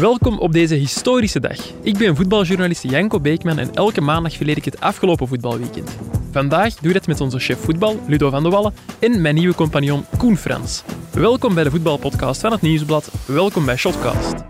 [0.00, 1.56] Welkom op deze historische dag.
[1.82, 5.96] Ik ben voetbaljournalist Janko Beekman en elke maandag verleed ik het afgelopen voetbalweekend.
[6.30, 9.54] Vandaag doe ik dat met onze chef voetbal, Ludo van de Wallen, en mijn nieuwe
[9.54, 10.82] compagnon Koen Frans.
[11.12, 13.10] Welkom bij de voetbalpodcast van het Nieuwsblad.
[13.26, 14.47] Welkom bij Shotcast.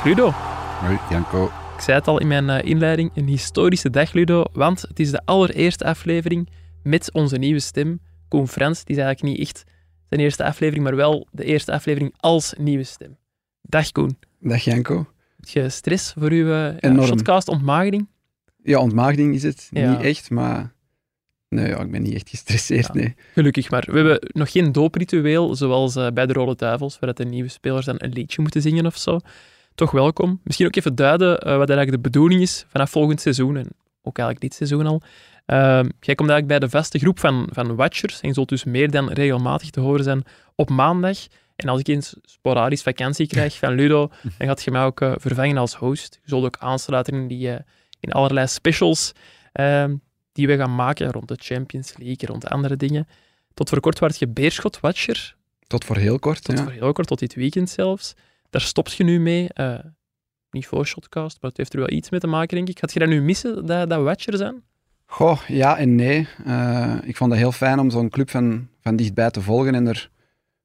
[0.00, 0.30] Dag Ludo.
[0.30, 1.44] Hoi, Janko.
[1.74, 5.10] Ik zei het al in mijn eh, inleiding, een historische dag Ludo, want het is
[5.10, 6.48] de allereerste aflevering
[6.82, 8.78] met onze nieuwe stem, Koen Frans.
[8.78, 9.64] Het is eigenlijk niet echt
[10.08, 13.16] zijn eerste aflevering, maar wel de eerste aflevering als nieuwe stem.
[13.62, 14.18] Dag Koen.
[14.38, 14.96] Dag Janko.
[15.36, 17.06] Heb je stress voor uw uh, Enorm.
[17.06, 18.08] shotcast-ontmaagding?
[18.62, 19.68] Ja, ontmaagding is het.
[19.70, 19.90] Ja.
[19.90, 20.72] Niet echt, maar...
[21.48, 22.92] Nee, ja, ik ben niet echt gestresseerd, Ja.
[22.94, 23.14] nee.
[23.32, 23.84] Gelukkig maar.
[23.90, 27.86] We hebben nog geen doopritueel, zoals eh, bij de Rode Duivels, waar de nieuwe spelers
[27.86, 29.18] dan een liedje moeten zingen of zo.
[29.80, 30.40] Toch welkom.
[30.44, 33.66] Misschien ook even duiden eh, wat eigenlijk de bedoeling is vanaf volgend seizoen, en
[34.02, 35.02] ook eigenlijk dit seizoen al.
[35.46, 38.64] Ehm, jij komt eigenlijk bij de vaste groep van, van watchers en je zult dus
[38.64, 41.18] meer dan regelmatig te horen zijn op maandag.
[41.56, 45.12] En als ik eens sporadisch vakantie krijg van Ludo, dan gaat je mij ook eh,
[45.16, 46.18] vervangen als host.
[46.22, 47.60] Je zult ook aansluiten in, die, eh,
[48.00, 49.12] in allerlei specials
[49.52, 49.96] ehm,
[50.32, 53.08] die we gaan maken rond de Champions League, rond andere dingen.
[53.54, 55.36] Tot voor kort was je Beerschot-watcher.
[55.66, 56.64] Tot voor heel kort, Tot ja.
[56.64, 58.14] voor heel kort, tot dit weekend zelfs.
[58.50, 59.48] Daar stopt je nu mee.
[59.48, 59.78] eh,
[60.50, 62.78] niet voor Shotcast, maar het heeft er wel iets mee te maken, denk ik.
[62.78, 64.62] Gaat je dat nu missen, dat, dat watcher zijn?
[65.06, 66.28] Goh, ja en nee.
[66.44, 69.86] Eh, ik vond het heel fijn om zo'n club van, van dichtbij te volgen en
[69.86, 70.10] er,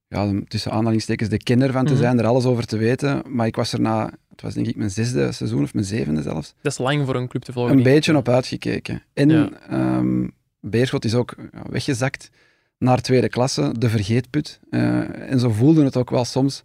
[0.08, 2.02] ja, tussen aanhalingstekens, de kenner van te Mhm.
[2.02, 3.22] zijn, er alles over te weten.
[3.28, 6.22] Maar ik was er na, het was denk ik mijn zesde seizoen of mijn zevende
[6.22, 7.78] zelfs, Dat is lang voor een club te volgen.
[7.78, 9.04] een beetje op uitgekeken.
[9.14, 9.50] En Ja.
[9.70, 10.28] ehm,
[10.60, 12.30] Beerschot is ook ja, weggezakt
[12.78, 14.60] naar tweede klasse, de vergeetput.
[14.70, 16.64] Eh, en zo voelde het ook wel soms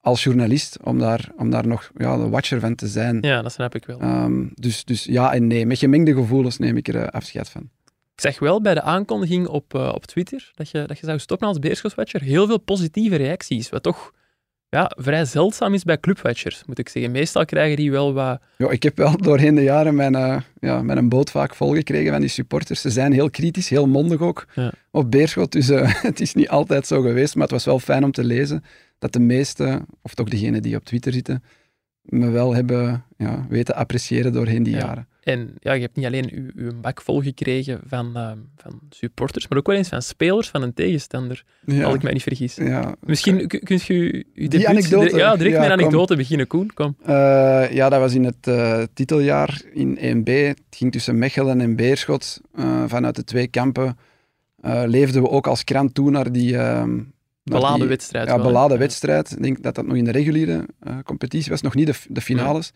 [0.00, 3.18] als journalist om daar, om daar nog ja, de watcher van te zijn.
[3.20, 4.00] Ja, dat snap ik wel.
[4.00, 5.66] Ehm, dus, dus ja en nee.
[5.66, 7.68] Met gemengde gevoelens neem ik er eh, afscheid van.
[8.14, 11.18] Ik zag wel bij de aankondiging op, eh, op Twitter dat je, dat je zou
[11.18, 14.12] stoppen als Beerschot-watcher heel veel positieve reacties, wat toch
[14.68, 17.12] ja, vrij zeldzaam is bij clubwatchers, moet ik zeggen.
[17.12, 18.40] Meestal krijgen die wel wat...
[18.56, 22.20] Ja, ik heb wel doorheen de jaren mijn, eh, ja, mijn boot vaak volgekregen van
[22.20, 22.80] die supporters.
[22.80, 24.72] Ze zijn heel kritisch, heel mondig ook Ja.
[24.90, 25.52] op Beerschot.
[25.52, 25.66] Dus
[26.08, 28.64] het is niet altijd zo geweest, maar het was wel fijn om te lezen
[29.00, 31.42] dat de meesten, of toch degenen die op Twitter zitten,
[32.02, 34.78] me wel hebben ja, weten appreciëren doorheen die Ja.
[34.78, 35.08] jaren.
[35.20, 39.58] En ja, je hebt niet alleen uw, uw bak volgekregen van, eh, van supporters, maar
[39.58, 42.54] ook wel eens van spelers van een tegenstander, Ja, als ik mij niet vergis.
[42.54, 42.94] ja.
[43.00, 45.16] Misschien kun kunt je uw Die debuut- anekdote.
[45.16, 46.70] Ja, direct met een anekdote beginnen, Koen.
[46.74, 46.96] Kom.
[47.02, 50.28] Eh, ja, dat was in het eh, titeljaar in 1B.
[50.46, 52.40] Het ging tussen Mechelen en Beerschot.
[52.54, 53.98] Eh, vanuit de twee kampen
[54.86, 56.56] leefden we ook als krant toe naar die...
[57.42, 58.28] Beladen die- wedstrijd.
[58.28, 58.78] Ja, wel, beladen Ja.
[58.78, 59.30] wedstrijd.
[59.30, 62.20] Ik denk dat dat nog in de reguliere eh, competitie was, nog niet de, de
[62.20, 62.72] finales.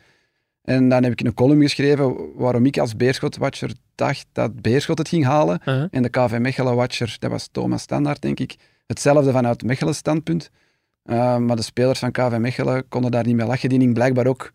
[0.63, 5.09] En dan heb ik een column geschreven waarom ik als Beerschot-watcher dacht dat Beerschot het
[5.09, 5.59] ging halen.
[5.61, 5.87] Uh-huh.
[5.91, 8.57] En de KV Mechelen-watcher, dat was Thomas Standaard, denk ik.
[8.87, 10.51] Hetzelfde vanuit Mechelen standpunt.
[11.05, 13.69] Uh, maar de spelers van KV Mechelen konden daar niet mee lachen.
[13.69, 14.53] Die hing blijkbaar ook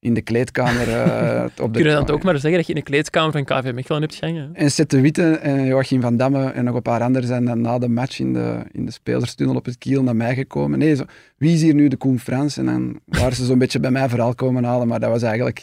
[0.00, 1.80] in de kleedkamer uh, op de...
[1.80, 4.14] Kun je dan ook maar zeggen dat je in de kleedkamer van KV Mechelen hebt
[4.14, 4.50] gehangen?
[4.52, 7.78] En Sette Witte en Joachim van Damme en nog een paar anderen zijn dan na
[7.78, 10.78] de match in de, in de spelerstunnel op het kiel naar mij gekomen.
[10.78, 11.04] Nee, zo,
[11.36, 12.56] wie is hier nu de Koen Frans?
[12.56, 15.62] En dan waren ze zo'n beetje bij mij verhaal komen halen, maar dat was eigenlijk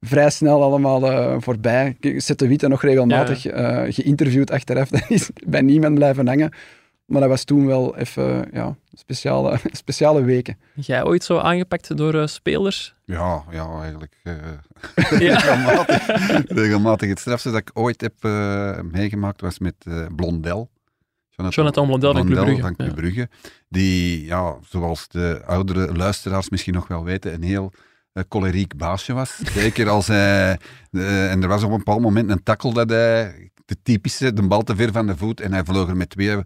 [0.00, 1.96] vrij snel allemaal eh, voorbij.
[2.16, 4.88] Sette Witte nog regelmatig eh, geïnterviewd achteraf.
[4.98, 6.52] Dat is bij niemand blijven hangen.
[7.12, 10.58] Maar dat was toen wel even ja, speciale, speciale weken.
[10.74, 12.94] Jij ooit zo aangepakt door eh, spelers?
[13.04, 14.16] Ja, ja eigenlijk.
[14.22, 14.34] eh,
[15.20, 15.34] Ja.
[15.38, 16.06] regelmatig,
[16.48, 17.08] regelmatig.
[17.08, 20.70] Het strafste dat ik ooit heb eh, meegemaakt was met eh, Blondel.
[21.48, 22.60] Jonathan Blondel van Club Brugge.
[22.62, 22.94] van Club Ja.
[22.94, 23.28] Brugge.
[23.68, 27.72] Die, ja, zoals de oudere luisteraars misschien nog wel weten, een heel
[28.28, 29.36] choleriek baasje was.
[29.54, 30.58] Zeker als hij...
[30.90, 33.50] eh, en er was op een bepaald moment een tackle dat hij...
[33.64, 36.36] De typische, de bal te ver van de voet en hij vloog er met twee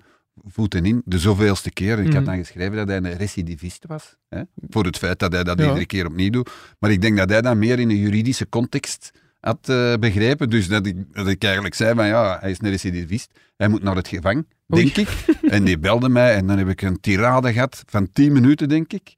[0.45, 1.99] voeten in, de zoveelste keer.
[1.99, 2.15] Ik Mhm.
[2.17, 4.17] had dan geschreven dat hij een recidivist was.
[4.29, 4.41] Hè?
[4.69, 5.65] Voor het feit dat hij dat Ja.
[5.67, 6.51] iedere keer opnieuw doet.
[6.79, 9.11] Maar ik denk dat hij dat meer in een juridische context
[9.41, 10.51] had eh, begrepen.
[10.51, 13.31] Dus dat ik, dat ik eigenlijk zei van ja, hij is een recidivist.
[13.57, 14.85] Hij moet naar het gevang, Oei.
[14.93, 15.25] denk ik.
[15.55, 18.93] En die belde mij en dan heb ik een tirade gehad van 10 minuten, denk
[18.93, 19.15] ik.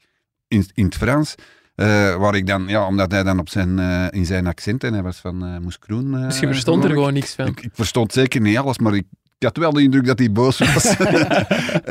[0.48, 1.34] In, in het Frans.
[1.74, 4.92] Eh, waar ik dan, ja, omdat hij dan op zijn, eh, in zijn accent, en
[4.92, 6.14] hij was van Moeskroen.
[6.16, 7.46] eh, Dus je verstond er gewoon niks van.
[7.46, 9.04] Ik, ik verstond zeker niet alles, maar ik,
[9.38, 10.84] ik had wel de indruk dat hij boos was.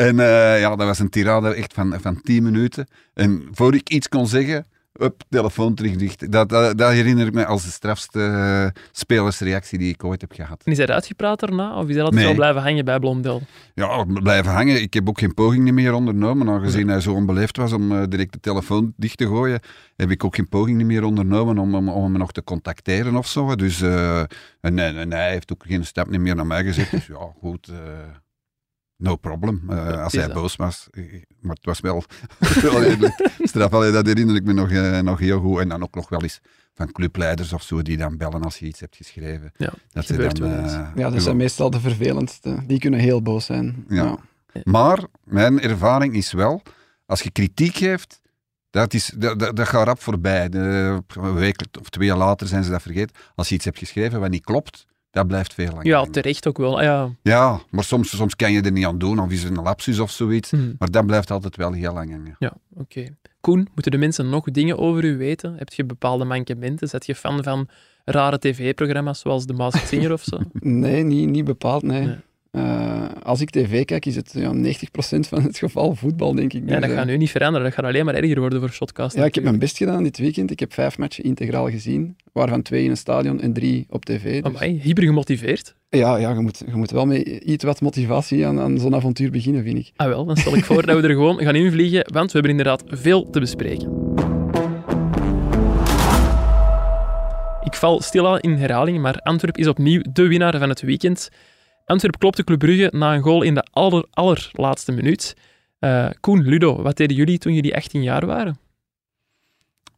[0.08, 2.88] en eh, ja, dat was een tirade echt van, van 10 minuten.
[3.14, 4.66] En voor ik iets kon zeggen,
[5.00, 6.32] Up, telefoon terug dicht.
[6.32, 10.32] Dat, dat, dat herinner ik me als de strafste eh, spelersreactie die ik ooit heb
[10.32, 10.62] gehad.
[10.64, 11.76] En is hij uitgepraat daarna?
[11.78, 12.26] Of is hij altijd Nee.
[12.26, 13.42] wel blijven hangen bij Blondel?
[13.74, 14.82] Ja, blijven hangen.
[14.82, 16.50] Ik heb ook geen poging meer ondernomen.
[16.50, 19.60] Aangezien hij zo onbeleefd was om eh, direct de telefoon dicht te gooien,
[19.96, 23.28] heb ik ook geen poging meer ondernomen om, hem- om hem nog te contacteren of
[23.28, 23.56] zo.
[23.56, 26.92] Dus, eh, en, en, en hij heeft ook geen stap meer naar mij gezet.
[26.92, 27.72] Dus ja, goed.
[28.98, 29.64] No problem.
[29.70, 30.34] Eh, als hij dat.
[30.34, 30.88] boos was.
[30.92, 31.04] Eh,
[31.40, 32.04] Maar het was wel,
[32.62, 33.74] wel redelijk straf.
[33.74, 35.60] Allee, dat herinner ik me nog, eh, nog heel goed.
[35.60, 36.40] En dan ook nog wel eens
[36.74, 39.52] van clubleiders of zo die dan bellen als je iets hebt geschreven.
[39.58, 40.50] Ja, dat ze gebeurt dan,
[40.96, 42.64] Ja, dat zijn meestal de vervelendste.
[42.68, 43.86] Die kunnen heel boos zijn.
[43.90, 44.18] Ja.
[44.64, 46.62] Maar mijn ervaring is wel,
[47.06, 48.22] als je kritiek geeft,
[48.70, 50.50] dat, is, dat, dat, dat gaat rap voorbij.
[50.50, 53.16] De, een week of twee jaar later zijn ze dat vergeten.
[53.36, 55.86] Als je iets hebt geschreven wat niet klopt, dat blijft veel langer.
[55.86, 56.78] Ja, terecht ook wel.
[56.78, 57.10] Ah, ja.
[57.22, 60.00] ja, maar soms, soms kan je er niet aan doen, of is er een lapsus
[60.00, 60.52] of zoiets.
[60.52, 60.74] Hm.
[60.78, 62.36] Maar dat blijft altijd wel heel lang hangen.
[62.40, 63.08] Ja, oké.
[63.42, 65.56] Koen, moeten de mensen nog dingen over u weten?
[65.58, 66.88] Heb je bepaalde mankementen?
[66.88, 67.68] Zet je fan van
[68.06, 70.40] rare tv-programma's zoals The Masked Singer of zo?
[70.60, 72.06] Nee, niet, niet bepaald, nee.
[72.06, 72.18] Nee.
[72.52, 76.62] Eh, als ik tv kijk, is het ja, 90% van het geval voetbal, denk ik.
[76.62, 77.66] Ja, Dus, dat eh, gaat nu niet veranderen.
[77.66, 79.16] Dat gaat alleen maar erger worden voor Shotcast.
[79.16, 80.52] Ja, ik heb mijn best gedaan dit weekend.
[80.52, 84.42] Ik heb vijf matchen integraal gezien, waarvan twee in een stadion en drie op tv.
[84.44, 85.76] Dus, Amai, hyper gemotiveerd.
[85.90, 89.32] ja, ja je, moet, je moet wel met iets wat motivatie aan, aan zo'n avontuur
[89.32, 89.92] beginnen, vind ik.
[89.96, 92.52] Ah wel, dan stel ik voor dat we er gewoon gaan invliegen, want we hebben
[92.52, 94.06] inderdaad veel te bespreken.
[97.64, 101.30] Ik val stilaan in herhaling, maar Antwerp is opnieuw de winnaar van het weekend.
[101.88, 105.36] Antwerp klopte Club Brugge na een goal in de aller, allerlaatste minuut.
[105.80, 108.58] Eh, Koen, Ludo, wat deden jullie toen jullie 18 jaar waren?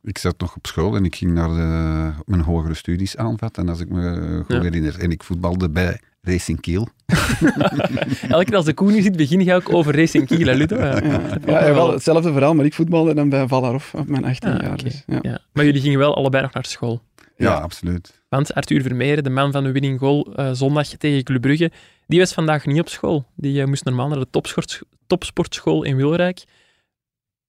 [0.03, 3.63] Ik zat nog op school en ik ging naar de, mijn hogere studies aanvatten.
[3.63, 4.61] En als ik me goed Ja.
[4.61, 4.99] herinner.
[4.99, 6.87] En ik voetbalde bij Racing Kiel.
[8.29, 10.75] Elke keer als de Koen hier zit, begin je ook over Racing Kiel, hè, Ludo?
[10.83, 11.01] Ja.
[11.01, 14.49] Ja, ja, ja, wel hetzelfde verhaal, maar ik voetbalde dan bij Valarov op mijn 18
[14.53, 14.77] Ah, jaar.
[14.83, 15.03] Dus.
[15.53, 17.01] Maar jullie gingen wel allebei nog naar school.
[17.37, 17.53] Ja.
[17.53, 18.18] absoluut.
[18.29, 21.71] Want Arthur Vermeeren, de man van de winning goal eh, zondag tegen Club Brugge,
[22.07, 23.25] die was vandaag niet op school.
[23.35, 26.43] Die eh, moest normaal naar de topsport, topsportschool in Wilrijk.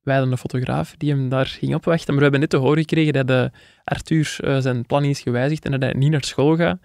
[0.00, 2.06] Wij hadden een fotograaf die hem daar ging opwachten.
[2.06, 5.70] Maar we hebben net te horen gekregen dat eh, Arthur zijn planning is gewijzigd en
[5.70, 6.80] dat hij niet naar school gaat.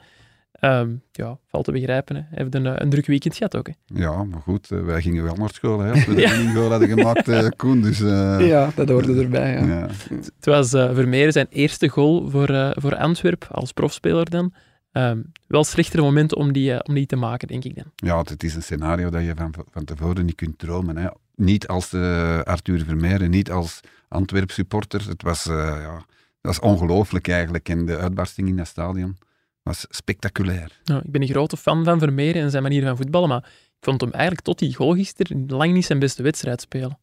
[0.65, 2.15] Ehm, ja, valt te begrijpen.
[2.15, 2.21] Hè.
[2.21, 3.67] Hij heeft een, eh, een druk weekend gehad ook.
[3.67, 3.73] Hè.
[4.01, 5.79] Ja, maar goed, eh, wij gingen wel naar school.
[5.79, 6.51] Hè, als we de Ja.
[6.53, 7.81] goal hadden gemaakt, eh, Koen.
[7.81, 9.53] Dus, eh, Ja, dat hoorde erbij.
[9.53, 9.65] Ja.
[9.65, 9.88] ja.
[10.09, 14.53] Het was eh, Vermeeren zijn eerste goal voor, eh voor Antwerp, als profspeler dan.
[14.91, 17.85] Ehm, wel slechtere moment om die, om die te maken, denk ik dan.
[17.95, 20.97] Ja, het is een scenario dat je van, van tevoren niet kunt dromen.
[20.97, 21.07] Hè.
[21.35, 25.07] Niet als eh, Arthur Vermeeren, niet als Antwerp supporter.
[25.07, 26.06] Het was, eh, ja, dat
[26.41, 27.69] was ongelooflijk eigenlijk.
[27.69, 29.18] En de uitbarsting in dat stadion
[29.65, 30.79] was spectaculair.
[30.83, 33.44] Nou, ik ben een grote fan van Vermeeren en zijn manier van voetballen, maar
[33.79, 36.97] ik vond hem eigenlijk tot die goal gisteren lang niet zijn beste wedstrijd spelen.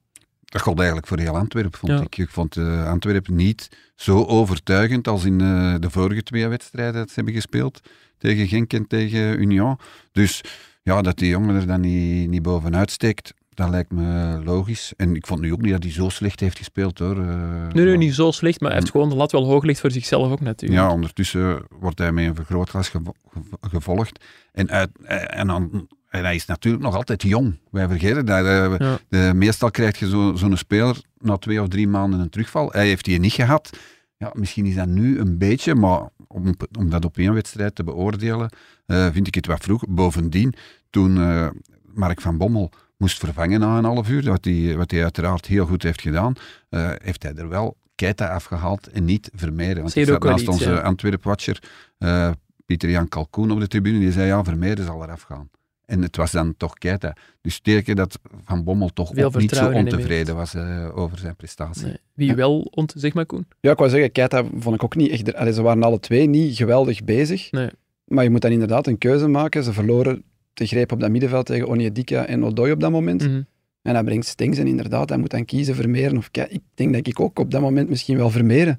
[0.45, 2.01] Dat gold eigenlijk voor heel Antwerpen, vond Ja.
[2.01, 2.19] ik.
[2.19, 7.09] Ik vond eh, Antwerpen niet zo overtuigend als in eh, de vorige twee wedstrijden dat
[7.09, 7.81] ze hebben gespeeld.
[8.19, 9.79] Tegen Genk en tegen Union.
[10.13, 10.41] Dus
[10.83, 14.93] ja, dat die jongen er dan niet, niet bovenuit steekt, dat lijkt me logisch.
[14.97, 17.21] En ik vond nu ook niet dat hij zo slecht heeft gespeeld, hoor.
[17.21, 19.81] Eh, Nee, nee, niet zo slecht, maar hij heeft gewoon de lat wel hoog gelegd
[19.81, 20.81] voor zichzelf ook natuurlijk.
[20.81, 24.25] Ja, ondertussen wordt hij met een vergrootglas gevo- gevo- gevolgd.
[24.53, 24.91] En, uit,
[25.27, 27.59] en, dan, en hij is natuurlijk nog altijd jong.
[27.71, 28.45] Wij vergeten dat.
[28.45, 28.99] eh, Ja.
[29.09, 32.69] de, meestal krijg je zo- zo'n speler na twee of drie maanden een terugval.
[32.73, 33.71] Hij heeft die niet gehad.
[34.17, 37.85] Ja, misschien is dat nu een beetje, maar om, om dat op één wedstrijd te
[37.85, 38.51] beoordelen,
[38.87, 39.85] eh, vind ik het wat vroeg.
[39.89, 40.55] Bovendien,
[40.91, 41.49] toen eh,
[41.95, 42.71] Mark van Bommel
[43.03, 46.35] moest vervangen na een half uur, wat hij, wat hij uiteraard heel goed heeft gedaan,
[46.69, 49.83] eh, heeft hij er wel Keita afgehaald en niet Vermeeren.
[49.83, 50.81] Want ik zat naast iets, onze ja.
[50.81, 51.63] Antwerp-watcher,
[51.99, 52.31] eh,
[52.67, 55.51] Pieter-Jan Kalkoen op de tribune, die zei, ja, Vermeeren zal eraf gaan.
[55.85, 57.17] En het was dan toch Keita.
[57.41, 61.87] Dus teken dat Van Bommel toch ook niet zo ontevreden was eh, over zijn prestatie.
[61.87, 61.99] Nee.
[62.15, 63.47] Wie wel, ont, zeg maar Koen.
[63.61, 65.35] Ja, ik wou zeggen, Keita vond ik ook niet echt...
[65.35, 67.51] Allee, ze waren alle twee niet geweldig bezig.
[67.51, 67.69] Nee.
[68.05, 69.65] Maar je moet dan inderdaad een keuze maken.
[69.65, 70.23] Ze verloren
[70.55, 73.23] de greep op dat middenveld tegen Onyedika en Odoi op dat moment.
[73.29, 73.43] Mhm.
[73.83, 77.07] En hij brengt Stengs en inderdaad, hij moet dan kiezen Vermeeren of Ik denk dat
[77.07, 78.79] ik ook op dat moment misschien wel Vermeeren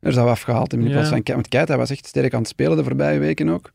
[0.00, 0.88] er zou afgehaald hebben.
[0.88, 1.00] In Ja.
[1.00, 3.72] plaats van Want Keita was echt sterk aan het spelen de voorbije weken ook.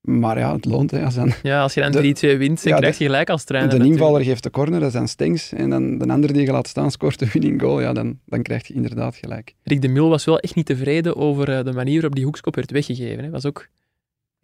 [0.00, 0.90] Maar ja, het loont.
[0.90, 1.04] Hè.
[1.04, 3.44] Als dan Ja, als je dan De- 3-2 wint, dan Ja, krijg je gelijk als
[3.44, 3.70] trainer.
[3.70, 4.02] de natuurlijk.
[4.02, 5.52] invaller geeft de corner, dat is dan Stengs.
[5.52, 7.80] En dan de andere die je laat staan scoort de winning goal.
[7.80, 9.54] Ja, dan, dan krijg je inderdaad gelijk.
[9.62, 12.54] Rick de Mil was wel echt niet tevreden over eh, de manier waarop die hoekskop
[12.54, 13.24] werd weggegeven.
[13.24, 13.30] Hè.
[13.30, 13.66] was ook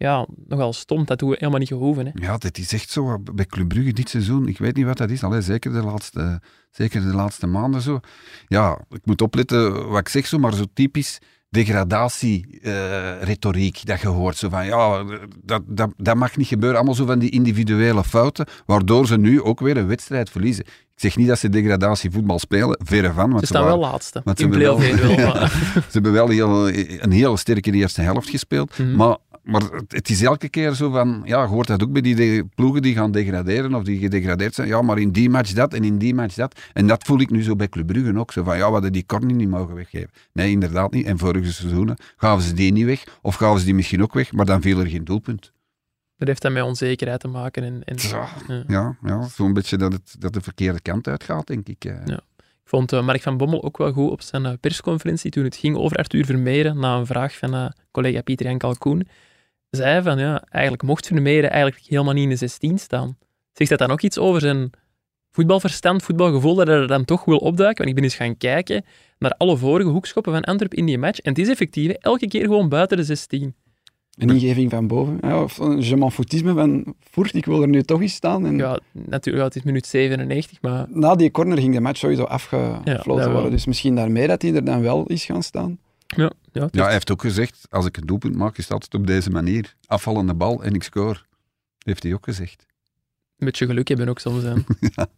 [0.03, 2.05] ja, nogal stom, dat doe helemaal niet gehoeven.
[2.05, 2.11] Hè.
[2.13, 3.19] Ja, dit is echt zo.
[3.33, 5.23] Bij Club Brugge dit seizoen, ik weet niet wat dat is.
[5.23, 6.41] Allee, zeker, de laatste,
[6.71, 7.99] zeker de laatste maanden zo.
[8.47, 11.19] Ja, ik moet opletten wat ik zeg zo, maar zo typisch
[11.49, 14.37] degradatie-retoriek dat je hoort.
[14.37, 15.03] Zo van, ja,
[15.43, 16.77] dat, dat, dat mag niet gebeuren.
[16.77, 20.63] Allemaal zo van die individuele fouten, waardoor ze nu ook weer een wedstrijd verliezen.
[20.65, 23.29] Ik zeg niet dat ze degradatievoetbal spelen, verre van.
[23.29, 24.21] Want Ze staan wel laatste.
[24.23, 25.17] want ze In hebben wel-.
[25.17, 25.47] Ja.
[25.47, 28.77] Ze hebben wel heel, een hele sterke eerste helft gespeeld.
[28.77, 28.95] Mhm.
[28.95, 31.21] Maar, maar het- is elke keer zo van...
[31.25, 34.67] Ja, je hoort dat ook bij die ploegen die gaan degraderen of die gedegradeerd zijn.
[34.67, 36.59] Ja, maar in die match dat en in die match dat.
[36.73, 38.31] En dat voel ik nu zo bij Club Brugge ook.
[38.31, 40.09] Zo van, ja, we hadden die corner niet mogen weggeven.
[40.33, 41.05] Nee, inderdaad niet.
[41.05, 43.03] En vorige seizoenen gaven ze die niet weg.
[43.21, 45.51] Of gaven ze die misschien ook weg, maar dan viel er geen doelpunt.
[46.17, 47.63] Dat heeft dan met onzekerheid te maken.
[47.63, 48.27] En, en, Ja.
[48.47, 48.63] ja.
[48.67, 51.85] Ja, ja zo'n beetje dat het dat de verkeerde kant uitgaat, denk ik.
[51.85, 51.95] eh.
[52.05, 52.19] Ja.
[52.37, 55.55] Ik vond eh, Mark van Bommel ook wel goed op zijn eh, persconferentie toen het
[55.55, 59.07] ging over Arthur Vermeeren, na een vraag van collega Pieter Jan Kalkoen.
[59.77, 63.17] Zei van, ja, eigenlijk mocht Vermeeren eigenlijk helemaal niet in de 16 staan.
[63.53, 64.69] Zegt dat dan ook iets over zijn
[65.31, 67.77] voetbalverstand, voetbalgevoel, dat hij er dan toch wil opduiken?
[67.77, 68.85] Want ik ben eens gaan kijken
[69.17, 71.19] naar alle vorige hoekschoppen van Antwerp in die match.
[71.19, 73.55] En het is effectief hè, elke keer gewoon buiten de 16.
[74.17, 75.17] Een ingeving van boven.
[75.21, 78.45] Ja, of een je foutisme van voert, ik wil er nu toch eens staan.
[78.45, 81.97] En Ja, natuurlijk, ja, het is minuut 97, maar Na die corner ging de match
[81.97, 83.51] sowieso afgefloten worden.
[83.51, 85.79] Dus misschien daarmee dat hij er dan wel is gaan staan.
[86.15, 88.93] Ja, ja, Ja, hij heeft ook gezegd, als ik een doelpunt maak, is het altijd
[88.93, 89.75] op deze manier.
[89.85, 91.19] Afvallende bal en ik score.
[91.77, 92.65] Heeft hij ook gezegd.
[93.37, 94.43] een beetje geluk hebben ook soms.
[94.43, 94.53] hè.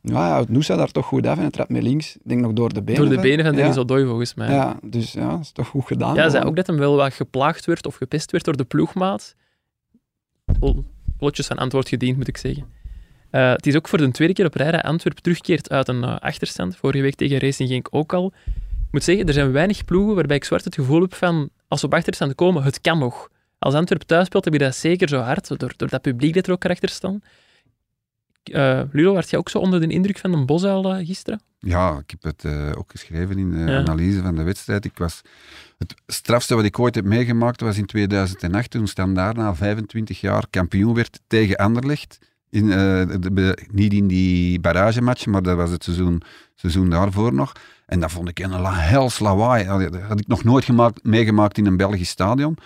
[0.02, 2.16] Ja, ja het Noosa daar toch goed af en het trapt met links.
[2.16, 3.02] Ik denk nog door de benen.
[3.02, 3.62] Door de benen van ja.
[3.62, 4.52] Denis Odoi, volgens mij.
[4.52, 6.16] Ja, dus ja, dat is toch goed gedaan.
[6.16, 8.64] Ja, hij zei ook dat hem wel wat geplaagd werd of gepest werd door de
[8.64, 9.36] ploegmaat.
[11.18, 12.66] Plotjes van antwoord gediend, moet ik zeggen.
[13.30, 16.04] Eh, het is ook voor de tweede keer op rij dat Antwerp terugkeert uit een
[16.04, 16.76] eh, achterstand.
[16.76, 18.34] Vorige week tegen Racing Genk ook al.
[18.96, 21.88] Moet zeggen, er zijn weinig ploegen waarbij ik zwart het gevoel heb van, als we
[21.88, 23.30] op achterstand komen, het kan nog.
[23.60, 26.48] Als Antwerp thuis speelt, heb je dat zeker zo hard, door, door dat publiek dat
[26.48, 27.16] er ook achter staat.
[28.44, 31.42] Eh Ludo, werd jij ook zo onder de indruk van een bosuil eh, gisteren?
[31.60, 33.78] Ja, ik heb het eh, ook geschreven in de Ja.
[33.78, 34.86] analyse van de wedstrijd.
[34.86, 35.22] Ik was,
[35.78, 40.46] het strafste wat ik ooit heb meegemaakt was in 2008, toen Standaard na 25 jaar
[40.50, 42.18] kampioen werd tegen Anderlecht.
[42.50, 46.22] In, de- niet in die barragematch, maar dat was het seizoen,
[46.56, 47.52] seizoen daarvoor nog.
[47.86, 49.66] En dat vond ik een hels lawaai.
[49.90, 52.58] Dat had ik nog nooit gemaakt, meegemaakt in een Belgisch stadion.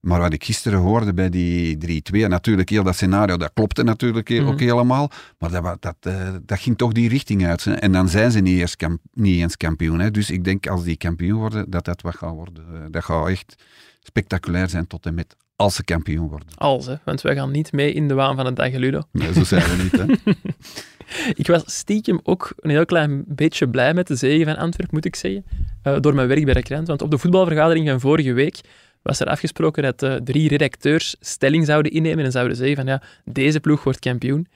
[0.00, 3.82] Maar wat ik gisteren hoorde bij die 3-2, en natuurlijk heel dat scenario, dat klopte
[3.82, 4.46] natuurlijk Mhm.
[4.46, 5.10] ook helemaal.
[5.38, 7.66] Maar dat, dat, eh, dat ging toch die richting uit.
[7.66, 9.98] En dan zijn ze niet, eens kamp- niet eens kampioen.
[10.00, 10.10] Hè.
[10.10, 12.64] Dus ik denk als die kampioen worden, dat dat wat gaat worden.
[12.74, 13.54] Eh, Dat gaat echt
[14.02, 16.48] spectaculair zijn tot en met als ze kampioen worden.
[16.54, 19.02] Als, hè, want wij gaan niet mee in de waan van het dag, Ludo.
[19.12, 19.92] Nee, zo zijn we niet.
[19.92, 20.32] Hè.
[21.42, 25.04] Ik was stiekem ook een heel klein beetje blij met de zege van Antwerpen, moet
[25.04, 25.44] ik zeggen.
[25.82, 26.86] eh, door mijn werk bij de krant.
[26.86, 28.60] Want op de voetbalvergadering van vorige week
[29.02, 33.02] was er afgesproken dat eh, drie redacteurs stelling zouden innemen en zouden zeggen van ja,
[33.24, 34.46] deze ploeg wordt kampioen.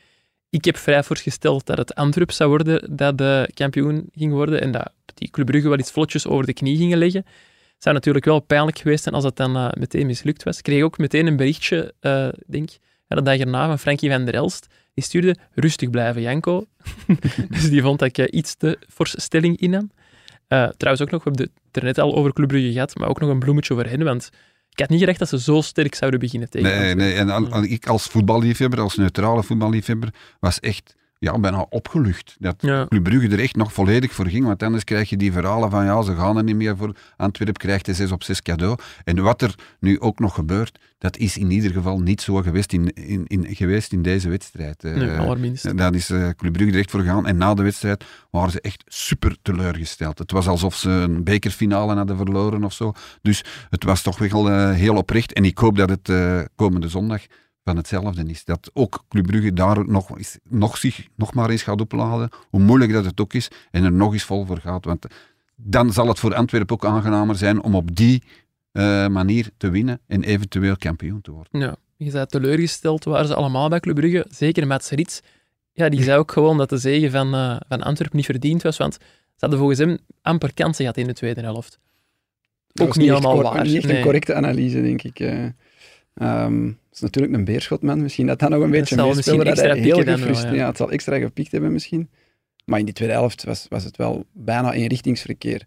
[0.51, 4.71] Ik heb vrij voorgesteld dat het Antwerp zou worden dat de kampioen ging worden en
[4.73, 7.25] dat die Club Brugge wel iets vlotjes over de knie gingen leggen.
[7.83, 10.59] Zou natuurlijk wel pijnlijk geweest zijn als het dan eh, meteen mislukt was.
[10.59, 12.71] Ik kreeg ook meteen een berichtje, eh denk
[13.09, 14.67] de dag erna, van Frankie van der Elst.
[14.95, 16.65] Die stuurde rustig blijven, Janko.
[17.51, 19.91] dus die vond dat ik eh, iets te fors stelling innam.
[20.49, 23.21] Trouwens ook nog, we hebben het er net al over Club Brugge gehad, maar ook
[23.21, 24.31] nog een bloemetje voor hen, want
[24.71, 27.15] ik had niet gedacht dat ze zo sterk zouden beginnen tegen Nee, nee.
[27.15, 32.37] En al- al- ik als voetballiefhebber, als neutrale voetballiefhebber, was echt ja, bijna opgelucht.
[32.39, 32.87] Dat Ja.
[32.89, 34.45] Club Brugge er echt nog volledig voor ging.
[34.45, 36.97] Want anders krijg je die verhalen van ja, ze gaan er niet meer voor.
[37.17, 38.79] Antwerp krijgt de 6 op 6 cadeau.
[39.05, 42.73] En wat er nu ook nog gebeurt, dat is in ieder geval niet zo geweest
[42.73, 44.85] in, in, in, geweest in deze wedstrijd.
[44.85, 45.77] Eh, Nee, allerminst.
[45.77, 47.27] Daar is eh, Club Brugge er echt voor gegaan.
[47.27, 50.19] En na de wedstrijd waren ze echt super teleurgesteld.
[50.19, 52.93] Het was alsof ze een bekerfinale hadden verloren of zo.
[53.23, 55.33] Dus het was toch wel eh, heel oprecht.
[55.33, 57.23] En ik hoop dat het eh, komende zondag
[57.65, 58.45] van hetzelfde is.
[58.45, 62.29] Dat ook Club Brugge daar nog, eens- nog, zich, nog maar eens gaat opladen.
[62.51, 63.49] Hoe moeilijk dat het ook is.
[63.71, 64.85] En er nog eens vol voor gaat.
[64.85, 65.07] Want
[65.57, 68.23] dan zal het voor Antwerpen ook aangenamer zijn om op die
[68.73, 70.01] eh, manier te winnen.
[70.07, 71.61] En eventueel kampioen te worden.
[71.61, 74.27] Ja, je zei teleurgesteld waren ze allemaal bij Club Brugge.
[74.31, 75.21] Zeker Mats Rits.
[75.73, 78.77] Ja, die zei ook gewoon dat de zege van, eh, van Antwerpen niet verdiend was,
[78.77, 79.01] want ze
[79.39, 81.79] hadden volgens hem amper kansen gehad in de tweede helft.
[82.81, 83.63] Ook niet allemaal waar.
[83.65, 83.97] Niet echt Nee.
[83.97, 85.21] een correcte analyse, denk ik.
[85.21, 85.45] eh.
[86.15, 88.03] Ehm, het is natuurlijk een beerschotman.
[88.03, 89.45] Misschien dat dat nog een beetje meespeelde.
[89.45, 90.55] Dat hij heel gefrustreerd...
[90.55, 90.61] ja.
[90.61, 90.67] ja.
[90.67, 92.11] het zal extra gepikt hebben misschien.
[92.65, 95.67] Maar in die tweede helft was, was het wel bijna eenrichtingsverkeer.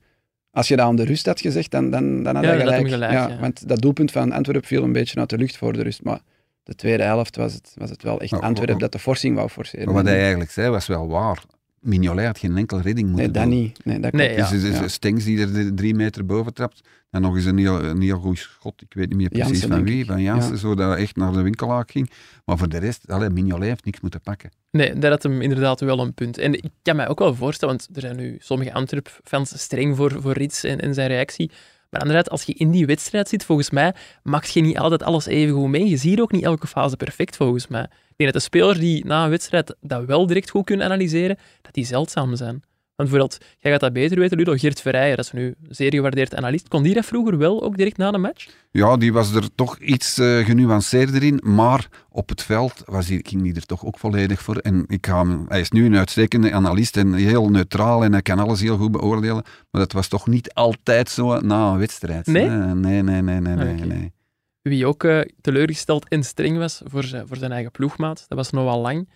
[0.51, 3.11] Als je dat aan de rust had gezegd, dan, dan, dan had Ja, hij gelijk.
[3.11, 3.37] ja.
[3.39, 6.03] Want dat doelpunt van Antwerpen viel een beetje uit de lucht voor de rust.
[6.03, 6.19] Maar
[6.63, 9.85] de tweede helft was het, was het wel echt Antwerpen dat de forcing wou forceren.
[9.85, 11.43] Maar wat hij eigenlijk zei was wel waar.
[11.86, 13.62] Mignolet had geen enkel redding moeten Nee, dat doen.
[13.62, 13.86] niet.
[13.86, 14.50] Nee, dat Nee, klopt.
[14.50, 14.56] ja.
[14.56, 14.88] Dus, dus Ja.
[14.88, 16.82] Stengs die er drie meter boven trapt.
[17.10, 18.82] En nog eens een heel, een heel goed schot.
[18.82, 20.06] Ik weet niet meer precies van wie.
[20.06, 20.58] Van Jansen, Ja.
[20.58, 22.10] zo dat hij echt naar de winkelaak ging.
[22.46, 24.50] Maar voor de rest, allee, Mignolet heeft niks moeten pakken.
[24.72, 26.38] Nee, daar had hem inderdaad wel een punt.
[26.38, 30.22] En ik kan mij ook wel voorstellen, want er zijn nu sommige Antwerp-fans streng voor,
[30.22, 31.51] voor Rits en, en zijn reactie.
[31.89, 35.25] Maar anderzijds, als je in die wedstrijd zit, volgens mij, maakt je niet altijd alles
[35.25, 35.89] even goed mee.
[35.89, 37.84] Je ziet ook niet elke fase perfect, volgens mij.
[37.84, 41.38] Ik denk dat de spelers die na een wedstrijd dat wel direct goed kunnen analyseren,
[41.62, 42.63] dat die zeldzaam zijn.
[42.95, 45.93] Want bijvoorbeeld, jij gaat dat beter weten, Ludo, Geert Verrijen, dat is nu een zeer
[45.93, 46.67] gewaardeerd analist.
[46.67, 48.47] Kon die dat vroeger wel, ook direct na de match?
[48.71, 53.19] Ja, die was er toch iets eh, genuanceerder in, maar op het veld was die,
[53.27, 54.57] ging hij er toch ook volledig voor.
[54.57, 58.21] En ik ga hem, hij is nu een uitstekende analist en heel neutraal en hij
[58.21, 62.25] kan alles heel goed beoordelen, maar dat was toch niet altijd zo na een wedstrijd.
[62.25, 62.49] Nee?
[62.49, 64.13] Nee, nee, nee, nee, nee, nee.
[64.61, 68.51] Wie ook eh, teleurgesteld en streng was voor zijn, voor zijn eigen ploegmaat, dat was
[68.51, 69.07] Noah Lang.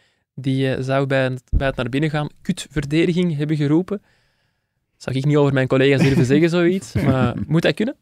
[0.42, 4.02] Die eh, zou bij het, naar binnen gaan kutverdediging hebben geroepen.
[4.98, 6.94] Zou ik niet over mijn collega's durven zeggen, zoiets.
[6.94, 7.96] Maar moet dat kunnen?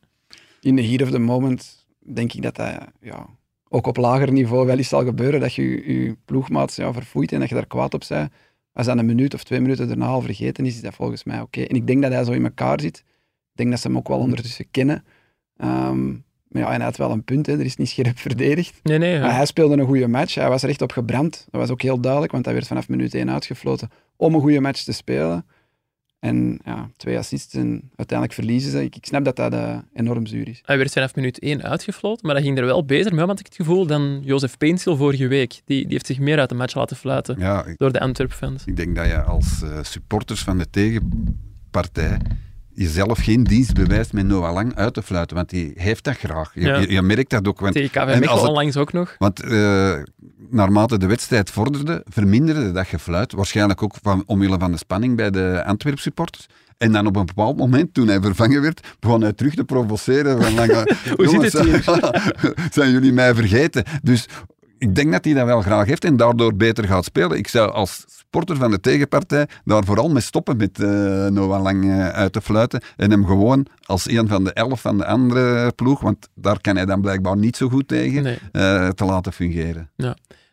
[0.62, 3.28] in the heat of the moment denk ik dat dat ja,
[3.70, 7.32] ook op lager niveau wel eens zal gebeuren, dat je je, je ploegmaat ja, verfoeit
[7.32, 8.32] en dat je daar kwaad op bent.
[8.74, 11.42] Als dat een minuut of twee minuten daarna al vergeten is, is dat volgens mij
[11.42, 11.62] oké.
[11.62, 12.98] En ik denk dat hij zo in elkaar zit.
[12.98, 15.06] Ik denk dat ze hem ook wel ondertussen kennen.
[15.56, 16.16] Ehm,
[16.50, 17.54] maar ja, en hij had wel een punt, hè.
[17.54, 18.80] er is niet scherp verdedigd.
[18.84, 19.20] Nee, nee.
[19.20, 20.36] Maar hij speelde een goede match.
[20.36, 21.48] Hij was er echt op gebrand.
[21.52, 24.60] Dat was ook heel duidelijk, want hij werd vanaf minuut 1 uitgefloten om een goede
[24.60, 25.46] match te spelen.
[26.20, 28.84] En ja, twee assists en uiteindelijk verliezen ze.
[28.84, 30.62] Ik, ik snap dat dat eh, enorm zuur is.
[30.66, 33.46] Hij werd vanaf minuut 1 uitgefloten, maar dat ging er wel beter mee, had ik
[33.46, 35.62] het gevoel, dan Jozef Peensil vorige week.
[35.66, 38.66] Die, die heeft zich meer uit de match laten fluiten Ja, ik, door de Antwerp-fans.
[38.66, 42.18] ik denk dat je als eh, supporters van de tegenpartij
[42.78, 46.52] jezelf geen dienst bewijst met Noah Lang uit te fluiten, want die heeft dat graag.
[46.54, 46.78] Je, Ja.
[46.78, 47.60] je, je merkt dat ook.
[47.60, 49.16] Want, en als het- onlangs ook nog.
[49.18, 49.94] Want eh,
[50.50, 53.32] naarmate de wedstrijd vorderde, verminderde dat gefluit.
[53.34, 56.46] Waarschijnlijk ook van, omwille van de spanning bij de Antwerp supporters.
[56.78, 60.42] En dan op een bepaald moment, toen hij vervangen werd, begon hij terug te provoceren.
[60.42, 60.54] Van,
[61.16, 61.84] Hoe zit het hier?
[62.72, 63.84] zijn jullie mij vergeten?
[64.04, 64.26] Dus
[64.78, 67.38] ik denk dat hij dat wel graag heeft en daardoor beter gaat spelen.
[67.38, 70.88] Ik zou als sporter van de tegenpartij daar vooral mee stoppen met eh,
[71.28, 74.98] Noah Lang eh, uit te fluiten en hem gewoon als een van de elf van
[74.98, 78.38] de andere ploeg, want daar kan hij dan blijkbaar niet zo goed tegen, Nee.
[78.52, 79.90] eh, te laten fungeren.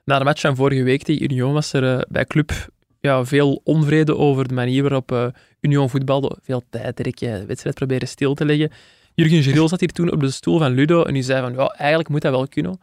[0.05, 2.53] Na de match van vorige week tegen Union was er bij Club
[3.01, 6.39] ja, veel onvrede over de manier waarop Union voetbalde.
[6.43, 8.71] Veel tijd trekken, de wedstrijd proberen stil te leggen.
[9.15, 11.67] Jurgen Giraud zat hier toen op de stoel van Ludo en die zei van, ja,
[11.67, 12.81] eigenlijk moet dat wel kunnen.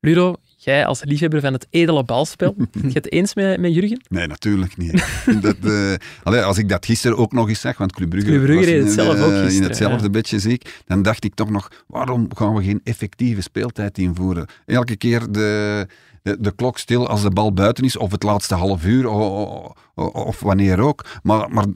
[0.00, 0.34] Ludo,
[0.64, 4.00] jij als liefhebber van het edele balspel, ben je het eens met, met Jurgen?
[4.08, 4.92] Nee, natuurlijk niet.
[5.40, 8.42] Dat, eh, allee, als ik dat gisteren ook nog eens zag, want Club Brugge, Club
[8.42, 10.10] Brugge in, het zelf eh, ook in gisteren, hetzelfde ja.
[10.10, 14.46] bedje zie ik, dan dacht ik toch nog, waarom gaan we geen effectieve speeltijd invoeren?
[14.66, 15.86] Elke keer de,
[16.22, 19.72] de, de klok stil als de bal buiten is, of het laatste half uur, of,
[20.12, 21.04] of wanneer ook.
[21.22, 21.66] Maar, maar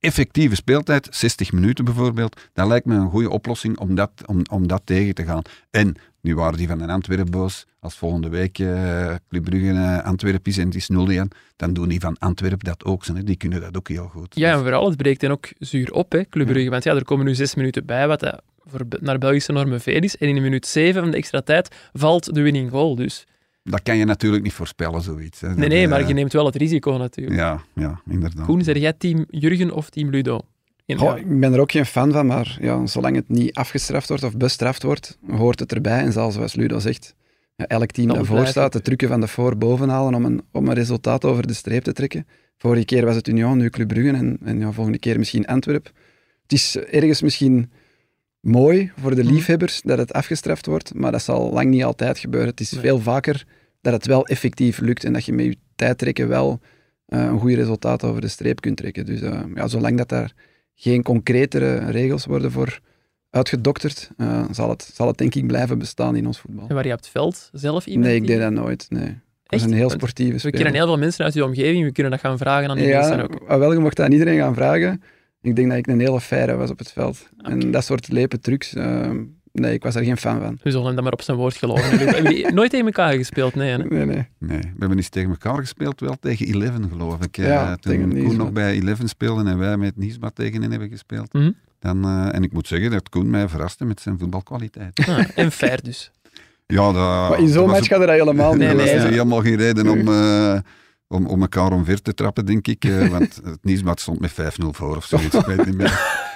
[0.00, 4.66] effectieve speeltijd, 60 minuten bijvoorbeeld, dat lijkt me een goede oplossing om dat, om, om
[4.66, 5.42] dat tegen te gaan.
[5.70, 7.66] En nu waren die van een Antwerpen boos.
[7.80, 10.94] Als volgende week eh Club Brugge eh, Antwerpen is en het is 0-1,
[11.56, 13.06] dan doen die van Antwerpen dat ook.
[13.06, 13.22] Hè.
[13.22, 14.34] Die kunnen dat ook heel goed.
[14.34, 16.70] Ja, en vooral, het breekt dan ook zuur op, hè, Club Brugge.
[16.70, 20.02] Want ja, er komen nu zes minuten bij, wat dat voor, naar Belgische normen veel
[20.02, 20.16] is.
[20.16, 22.94] En in minuut zeven van de extra tijd valt de winning goal.
[22.94, 23.26] Dus
[23.62, 25.40] Dat kan je natuurlijk niet voorspellen, zoiets.
[25.40, 25.54] Hè.
[25.54, 27.36] nee, nee, eh, maar je neemt wel het risico natuurlijk.
[27.36, 28.46] Ja, ja, inderdaad.
[28.46, 30.40] Koen, zeg jij team Jurgen of team Ludo?
[30.86, 34.08] In- Goh, ik ben er ook geen fan van, maar ja, zolang het niet afgestraft
[34.08, 35.98] wordt of bestraft wordt, hoort het erbij.
[36.00, 37.14] En zoals Ludo zegt,
[37.56, 40.14] ja, elk team Dat dat voor blijft staat, de trucken van de voor boven halen
[40.14, 42.26] om een, om een resultaat over de streep te trekken.
[42.58, 45.84] Vorige keer was het Union, nu Club Brugge en, en ja, volgende keer misschien Antwerp.
[46.42, 47.70] Het is ergens misschien
[48.40, 49.32] mooi voor de Mhm.
[49.32, 52.48] liefhebbers dat het afgestraft wordt, maar dat zal lang niet altijd gebeuren.
[52.50, 52.80] Het is Nee.
[52.80, 53.46] veel vaker
[53.80, 56.60] dat het wel effectief lukt en dat je met je tijd trekken wel
[57.06, 59.06] eh, een goed resultaat over de streep kunt trekken.
[59.06, 60.32] Dus eh, ja, zolang dat daar
[60.74, 62.80] geen concretere regels worden voor
[63.30, 66.68] uitgedokterd, eh, zal, het, zal het denk ik blijven bestaan in ons voetbal.
[66.68, 68.86] En waar je op het veld zelf iemand Nee, ik deed dat nooit.
[68.88, 69.18] Nee.
[69.44, 72.12] Dat is een heel sportieve We kennen heel veel mensen uit je omgeving, we kunnen
[72.12, 73.48] dat gaan vragen aan die ja, mensen ook.
[73.48, 75.02] ah, wel, je mocht dat aan iedereen gaan vragen.
[75.40, 77.28] Ik denk dat ik een hele faire was op het veld.
[77.42, 79.10] En dat soort lepe trucs, eh,
[79.60, 80.58] nee, ik was er geen fan van.
[80.62, 81.98] We zullen hem dan maar op zijn woord geloven.
[81.98, 83.54] Hebben nooit tegen elkaar gespeeld?
[83.54, 83.76] Nee, hè?
[83.78, 84.26] Nee, nee.
[84.38, 87.38] Nee, we hebben eens tegen elkaar gespeeld, wel tegen Eleven geloof ik.
[87.38, 90.70] eh, Ja, tegen toen Koen nog bij Eleven speelde en wij met Niesbad tegen hen
[90.70, 91.32] hebben gespeeld.
[91.32, 91.50] Mhm.
[91.78, 94.98] Dan, eh, en ik moet zeggen dat Koen mij verraste met zijn voetbalkwaliteit.
[95.08, 96.10] Ah, en fair dus.
[96.66, 96.94] Ja, dat,
[97.28, 98.58] Maar in zo'n match gaat er dat helemaal niet.
[98.58, 99.02] Nee, Er nee, ja.
[99.08, 100.58] helemaal geen reden om, eh,
[101.08, 102.84] om, om elkaar omver te trappen, denk ik.
[102.84, 105.34] eh, want het Niesbad stond met 5-0 voor of zoiets.
[105.34, 106.22] ik weet niet meer.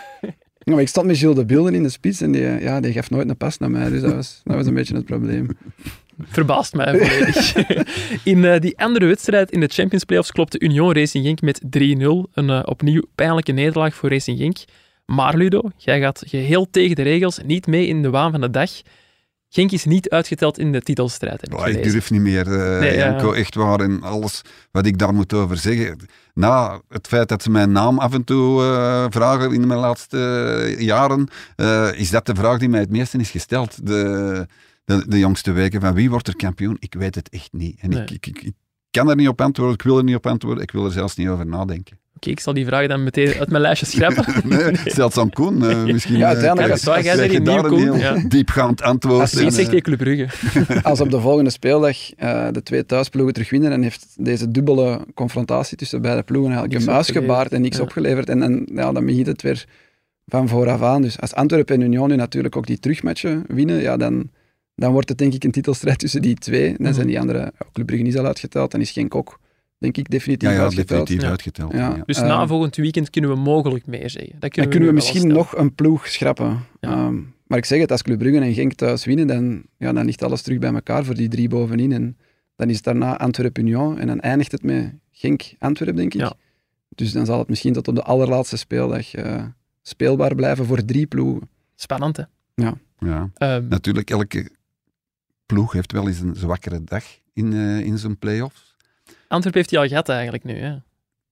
[0.69, 2.93] Ja, maar ik stond met Gilles de Beelden in de spits en die, ja, die
[2.93, 3.89] gaf nooit een pas naar mij.
[3.89, 5.49] Dus dat was, dat was een beetje het probleem.
[6.23, 7.55] Verbaast mij volledig.
[8.33, 11.69] in eh, die andere wedstrijd in de Champions Playoffs klopte Union Racing Genk met 3-0.
[12.35, 14.57] Een eh, opnieuw pijnlijke nederlaag voor Racing Genk.
[15.07, 18.51] Maar Ludo, jij gaat geheel tegen de regels, niet mee in de waan van de
[18.51, 18.71] dag.
[19.49, 21.47] Genk is niet uitgeteld in de titelstrijd.
[21.47, 22.97] ik Oh, durf niet meer, eh Nee.
[22.97, 23.81] Janko, echt waar.
[23.81, 25.99] En alles wat ik daar moet over zeggen.
[26.35, 30.19] Na het feit dat ze mijn naam af en toe eh, vragen in mijn laatste
[30.19, 31.29] eh, jaren,
[31.97, 33.87] is dat de vraag die mij het meeste is gesteld.
[33.87, 34.47] De,
[34.85, 36.77] de, de jongste weken van wie wordt er kampioen?
[36.79, 37.81] Ik weet het echt niet.
[37.81, 38.03] En Nee.
[38.05, 38.55] ik, ik, ik
[38.91, 41.17] kan er niet op antwoorden, ik wil er niet op antwoorden, ik wil er zelfs
[41.17, 41.99] niet over nadenken.
[42.19, 44.25] Oké, ik zal die vragen dan meteen uit mijn lijstje schrappen.
[44.57, 46.17] Nee, Stel het aan Koen, eh, misschien.
[46.17, 48.15] Ja, eh, uiteindelijk- waar, jij daar nieuw, een Koen, ja.
[48.29, 49.21] diepgaand antwoord.
[49.21, 50.27] Als je en, Ik zeg eh, tegen Club Brugge.
[50.89, 55.01] Als op de volgende speeldag eh, de twee thuisploegen terug winnen, dan heeft deze dubbele
[55.15, 57.35] confrontatie tussen beide ploegen eigenlijk Niks een muis opgeleverd.
[57.37, 57.83] gebaard en niks Ja.
[57.83, 58.29] opgeleverd.
[58.29, 59.65] En, en ja, dan begint het weer
[60.27, 61.03] van vooraf aan.
[61.03, 64.31] Dus als Antwerpen en Union nu natuurlijk ook die terugmatchen winnen, ja, dan,
[64.75, 66.67] dan wordt het denk ik een titelstrijd tussen die twee.
[66.67, 66.95] Dan Mhm.
[66.95, 69.39] zijn die andere, ja, Club Brugge is al uitgeteld, dan is Genk ook,
[69.79, 70.89] denk ik, definitief ja, ja, uitgeteld.
[70.89, 71.29] definitief Ja.
[71.31, 71.73] uitgeteld.
[71.73, 71.79] Ja.
[71.97, 72.03] ja.
[72.07, 74.33] Dus Ehm, na volgend weekend kunnen we mogelijk meer zeggen.
[74.33, 76.59] Dat Dan kunnen kunnen we nu wel misschien nog een ploeg schrappen.
[76.81, 76.91] Ja.
[76.91, 80.05] Ehm, maar ik zeg het, als Club Brugge en Genk thuis winnen, dan, ja, dan
[80.05, 81.93] ligt alles terug bij elkaar voor die drie bovenin.
[81.93, 82.17] En
[82.57, 86.21] dan is het daarna Antwerp-Union en dan eindigt het met Genk-Antwerp, denk ik.
[86.21, 86.33] Ja.
[86.95, 89.45] Dus dan zal het misschien tot op de allerlaatste speeldag eh,
[89.83, 91.49] speelbaar blijven voor drie ploegen.
[91.75, 92.23] Spannend, hè?
[92.55, 92.77] Ja.
[93.35, 94.51] Ehm, Natuurlijk, elke
[95.47, 98.68] ploeg heeft wel eens een zwakkere dag in, eh, in zijn play-offs.
[99.29, 100.55] Antwerpen heeft hij al gehad eigenlijk nu.
[100.55, 100.75] Hè?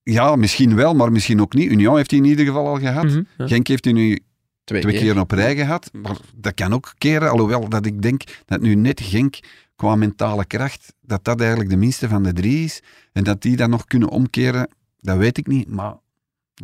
[0.03, 1.71] Ja, misschien wel, maar misschien ook niet.
[1.71, 3.03] Union heeft hij in ieder geval al gehad.
[3.03, 3.47] Mhm, ja.
[3.47, 4.19] Genk heeft hij nu
[4.63, 5.89] Twee, twee keer op rij gehad.
[5.93, 9.39] Maar dat kan ook keren, alhoewel dat ik denk dat nu net Genk
[9.75, 12.81] qua mentale kracht, dat dat eigenlijk de minste van de drie is.
[13.13, 15.69] En dat die dat nog kunnen omkeren, dat weet ik niet.
[15.69, 15.95] Maar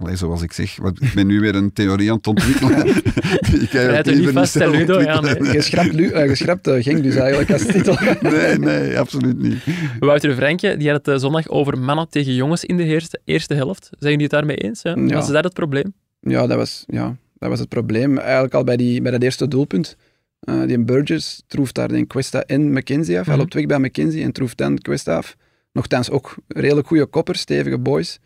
[0.02, 2.84] allee, zoals ik zeg, wat, ik ben nu weer een theorie aan het ontwikkelen.
[3.52, 5.02] die ik er niet vast, hè, Ludo?
[5.02, 5.22] Ja.
[5.52, 7.98] Je schrapt, Lu- eh, je schrapt eh, Genk dus eigenlijk als titel.
[8.32, 9.64] Nee, nee, absoluut niet.
[10.00, 13.54] Wouter Franke, die had het eh, zondag over mannen tegen jongens in de eerste, eerste
[13.54, 13.90] helft.
[14.00, 14.82] Zijn jullie het daarmee eens?
[14.82, 14.96] Ja?
[14.96, 15.16] Ja.
[15.16, 15.94] Was dat het probleem?
[16.20, 18.18] Ja, dat was, ja, dat was het probleem.
[18.18, 19.96] Eigenlijk al bij, die, bij dat eerste doelpunt.
[20.40, 23.26] Eh, die Burgess troeft daar denk ik Questa en McKenzie af.
[23.26, 23.42] Hij Mhm.
[23.42, 25.36] loopt weg bij McKenzie en troeft dan Questa af.
[25.72, 28.20] Nochtans ook redelijk goede koppers, stevige boys.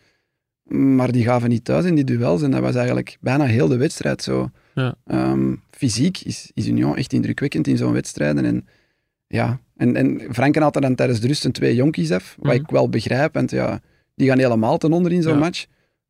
[0.68, 2.42] Maar die gaven niet thuis in die duels.
[2.42, 4.50] En dat was eigenlijk bijna heel de wedstrijd zo.
[4.76, 4.96] Ja.
[5.06, 8.46] Ehm, fysiek is, is Union echt indrukwekkend in zo'n wedstrijden.
[8.46, 8.68] En,
[9.28, 12.36] ja, en, en Franken had er dan tijdens de rust een twee jonkies af.
[12.40, 12.64] Wat Mhm.
[12.64, 13.82] ik wel begrijp, want ja,
[14.16, 15.40] die gaan helemaal ten onder in zo'n Ja.
[15.40, 15.66] match.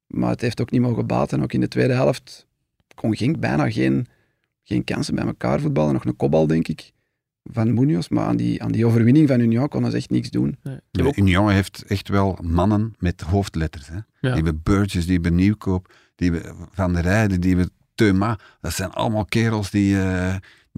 [0.08, 1.41] Maar het heeft ook niet mogen baten.
[1.41, 2.46] Ook in de tweede helft
[2.96, 4.06] kon Genk bijna geen,
[4.63, 5.93] geen kansen bij elkaar voetballen.
[5.93, 6.91] Nog een kopbal, denk ik,
[7.51, 8.07] van Munoz.
[8.07, 10.57] Maar aan die, aan die overwinning van Union konden ze echt niks doen.
[10.63, 11.13] Nee.
[11.15, 13.88] Union heeft echt wel mannen met hoofdletters.
[13.88, 13.95] Hè.
[13.95, 14.03] Ja.
[14.19, 18.39] Die hebben Burgess, die hebben Nieuwkoop, die hebben Van der Rijden, die hebben Teuma.
[18.62, 19.99] Dat zijn allemaal kerels die...
[19.99, 20.36] eh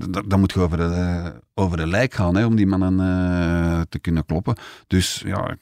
[0.07, 2.99] dat, dat moet je over de, eh, over de lijk gaan hè, om die mannen
[2.99, 4.55] eh, te kunnen kloppen.
[4.87, 5.57] Dus ja,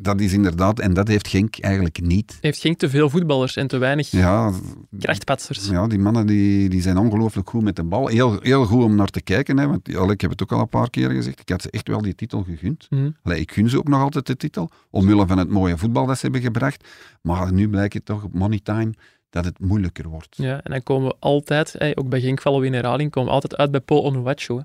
[0.00, 0.78] dat is inderdaad...
[0.80, 2.38] En dat heeft Genk eigenlijk niet.
[2.40, 4.52] Heeft Genk te veel voetballers en te weinig Ja,
[4.98, 5.68] krachtpatsers?
[5.68, 8.06] ja die mannen die, die zijn ongelooflijk goed met de bal.
[8.06, 9.58] Heel, heel goed om naar te kijken.
[9.58, 11.40] Hè, want ja, ik heb het ook al een paar keer gezegd.
[11.40, 12.86] Ik had ze echt wel die titel gegund.
[12.90, 13.10] Mhm.
[13.22, 16.16] Allee, ik gun ze ook nog altijd de titel, omwille van het mooie voetbal dat
[16.16, 16.88] ze hebben gebracht.
[17.22, 18.92] Maar nu blijkt het toch op money time
[19.30, 20.36] dat het moeilijker wordt.
[20.36, 23.34] Ja, en dan komen we altijd, ook bij Genk vallen we in herhaling, komen we
[23.34, 24.54] altijd uit bij Paul Onuachu.
[24.54, 24.62] hè.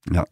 [0.00, 0.26] Ja.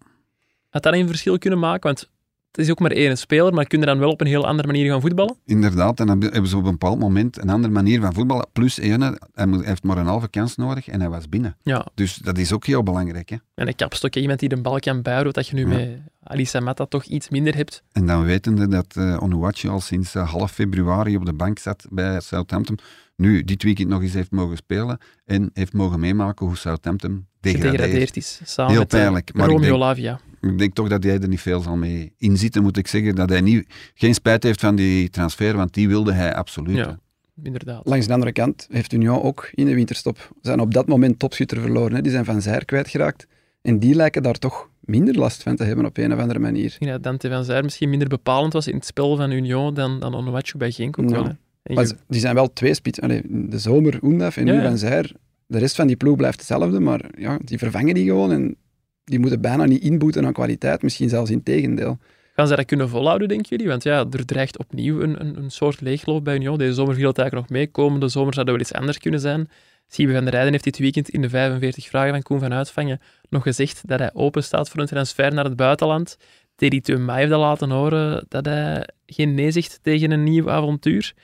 [0.69, 1.83] Had dat een verschil kunnen maken?
[1.83, 2.11] Want
[2.57, 4.67] het is ook maar één speler, maar kun je dan wel op een heel andere
[4.69, 5.37] manier gaan voetballen?
[5.45, 8.47] Inderdaad, en dan hebben ze op een bepaald moment een andere manier van voetballen.
[8.53, 11.57] Plus ene, hij heeft maar een halve kans nodig en hij was binnen.
[11.63, 13.29] Ja, Dus dat is ook heel belangrijk.
[13.29, 13.37] Hè?
[13.55, 15.67] en een kapstok, iemand die de bal kan bijhouden, dat je nu Ja.
[15.69, 17.83] met Alisa Mata toch iets minder hebt.
[17.93, 22.21] En dan wetende dat Onuachu al sinds eh, half februari op de bank zat bij
[22.21, 22.79] Southampton.
[23.17, 27.71] Nu, dit weekend nog eens heeft mogen spelen en heeft mogen meemaken hoe Southampton degradeert.
[27.75, 28.41] Gedegradeerd is.
[28.45, 30.21] Samen Heel met eh, pijnlijk, maar Romeo Lavia.
[30.51, 33.15] Ik denk toch dat hij er niet veel zal mee inzitten, moet ik zeggen.
[33.15, 36.77] Dat hij niet, geen spijt heeft van die transfer, want die wilde hij absoluut.
[36.77, 36.99] Ja.
[37.43, 37.87] Inderdaad.
[37.87, 41.61] Langs de andere kant heeft Union ook in de winterstop zijn op dat moment topschutter
[41.61, 41.95] verloren.
[41.95, 42.03] Hè.
[42.03, 43.27] Die zijn van Zijr kwijtgeraakt.
[43.63, 46.65] En die lijken daar toch minder last van te hebben op een of andere manier.
[46.65, 49.75] Ik denk dat Dante van Zijr misschien minder bepalend was in het spel van Union
[49.75, 51.23] dan, dan Onuachu bij Genk ook Ja.
[51.23, 51.33] wel.
[51.75, 52.99] Maar die zijn wel twee spits.
[53.25, 54.69] De zomer Oendaf en Ja, nu ja.
[54.69, 55.13] Van Zijr.
[55.47, 58.57] De rest van die ploeg blijft hetzelfde, maar ja, die vervangen die gewoon en
[59.05, 60.83] die moeten bijna niet inboeten aan kwaliteit.
[60.83, 61.99] Misschien zelfs in tegendeel.
[62.35, 63.69] Gaan ze dat kunnen volhouden, denken jullie?
[63.69, 66.59] Want ja, er dreigt opnieuw een, een, een soort leegloop bij Union.
[66.59, 67.71] Deze zomer viel het eigenlijk nog mee.
[67.71, 69.49] Komende zomer zou dat wel iets anders kunnen zijn.
[69.89, 73.01] Siebe van der Rijden heeft dit weekend in de 45 vragen van Koen van Uitvangen
[73.29, 76.17] nog gezegd dat hij open staat voor een transfer naar het buitenland.
[76.57, 81.15] Teddy Teuma heeft al laten horen dat hij geen nee zegt tegen een nieuw avontuur.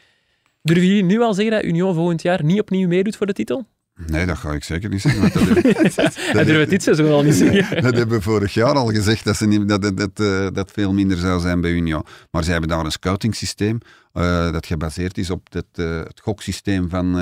[0.62, 3.66] Durven jullie nu al zeggen dat Union volgend jaar niet opnieuw meedoet voor de titel?
[4.06, 5.20] Nee, dat ga ik zeker niet zeggen.
[5.20, 7.82] want dat heb- Hij durft het dit seizoen al niet zeggen.
[7.82, 10.70] Dat hebben we vorig jaar al gezegd, dat, ze niet, dat, dat, dat, eh, dat
[10.70, 12.04] veel minder zou zijn bij Union.
[12.30, 13.78] Maar ze hebben daar een scouting systeem
[14.12, 17.12] eh, dat gebaseerd is op het, eh, het goksysteem van,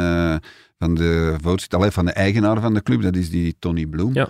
[0.78, 1.36] van, de,
[1.90, 3.02] van de eigenaar van de club.
[3.02, 4.14] Dat is die Tony Bloom.
[4.14, 4.28] Ja.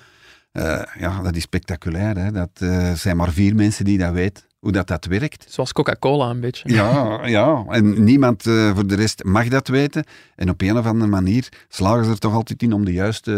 [0.98, 2.16] ja, dat is spectaculair.
[2.16, 2.30] Hè?
[2.32, 2.50] Dat
[2.98, 5.46] zijn maar vier mensen die dat weten, hoe dat, dat werkt.
[5.48, 6.72] Zoals Coca-Cola een beetje.
[6.72, 7.64] Ja, ja.
[7.68, 10.04] en niemand eh, voor de rest mag dat weten.
[10.36, 13.32] En op een of andere manier slagen ze er toch altijd in om de juiste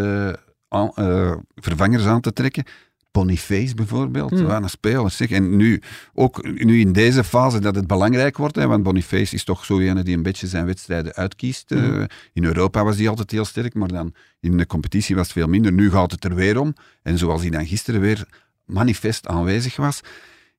[0.68, 2.64] eh, eh, vervangers aan te trekken.
[3.12, 4.50] Boniface bijvoorbeeld, Hmm.
[4.50, 5.30] een speler zeg.
[5.30, 5.82] En nu,
[6.14, 9.78] ook nu in deze fase dat het belangrijk wordt, hè, want Boniface is toch zo
[9.78, 11.68] ene die een beetje zijn wedstrijden uitkiest.
[11.68, 12.06] Hmm.
[12.32, 15.46] in Europa was hij altijd heel sterk, maar dan in de competitie was het veel
[15.46, 15.72] minder.
[15.72, 16.74] Nu gaat het er weer om.
[17.02, 18.26] En zoals hij dan gisteren weer
[18.64, 20.00] manifest aanwezig was,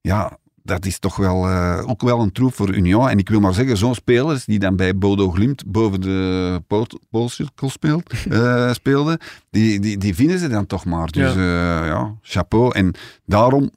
[0.02, 3.10] ja, dat is toch wel, eh, ook wel een troef voor Union.
[3.10, 6.62] En ik wil maar zeggen, zo'n spelers die dan bij Bodo Glimt boven de
[7.10, 9.18] poolcirkel speelt, eh, speelden,
[9.50, 11.12] die, die, die vinden ze dan toch maar.
[11.12, 12.74] Dus ja, ja chapeau.
[12.74, 12.94] En
[13.26, 13.72] daarom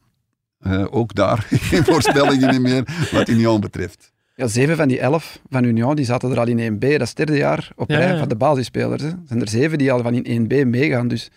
[0.64, 4.12] eh, ook daar geen voorspellingen meer wat Union betreft.
[4.36, 6.78] Ja, zeven van die elf van Union die zaten er al in 1B.
[6.78, 8.18] Dat is het derde jaar op Ja, rij ja.
[8.18, 9.02] van de basisspelers.
[9.02, 9.08] Hè.
[9.08, 11.08] Er zijn er zeven die al van in 1B meegaan.
[11.08, 11.30] Dus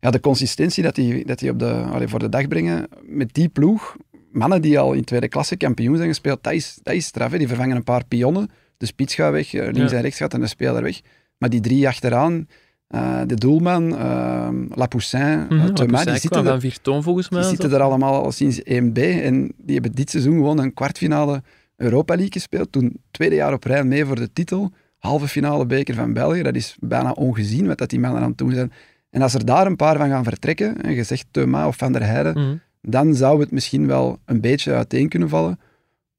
[0.00, 3.34] ja, de consistentie dat die, dat die op de, allee, voor de dag brengen met
[3.34, 3.96] die ploeg,
[4.38, 7.30] mannen die al in tweede klasse kampioen zijn gespeeld, dat is, dat is straf.
[7.30, 7.38] hè.
[7.38, 8.48] Die vervangen een paar pionnen.
[8.76, 9.96] De spits gaat weg, eh, links Ja.
[9.96, 11.00] en rechts gaat en de speler weg.
[11.38, 12.46] Maar die drie achteraan,
[12.88, 17.28] eh, de doelman, eh Lapoussin, uh, wat Thomas, zei die ik zitten er, Virton volgens
[17.28, 17.40] mij.
[17.40, 20.74] die en zitten er allemaal al sinds 1B en die hebben dit seizoen gewoon een
[20.74, 21.42] kwartfinale
[21.76, 22.72] Europa League gespeeld.
[22.72, 24.72] Toen tweede jaar op rij mee voor de titel.
[24.98, 26.42] Halve finale beker van België.
[26.42, 28.72] Dat is bijna ongezien wat dat die mannen aan het doen zijn.
[29.10, 31.92] En als er daar een paar van gaan vertrekken, en je zegt Thuma of Van
[31.92, 32.56] der Heijden, Mhm.
[32.82, 35.58] Dan zou het misschien wel een beetje uiteen kunnen vallen.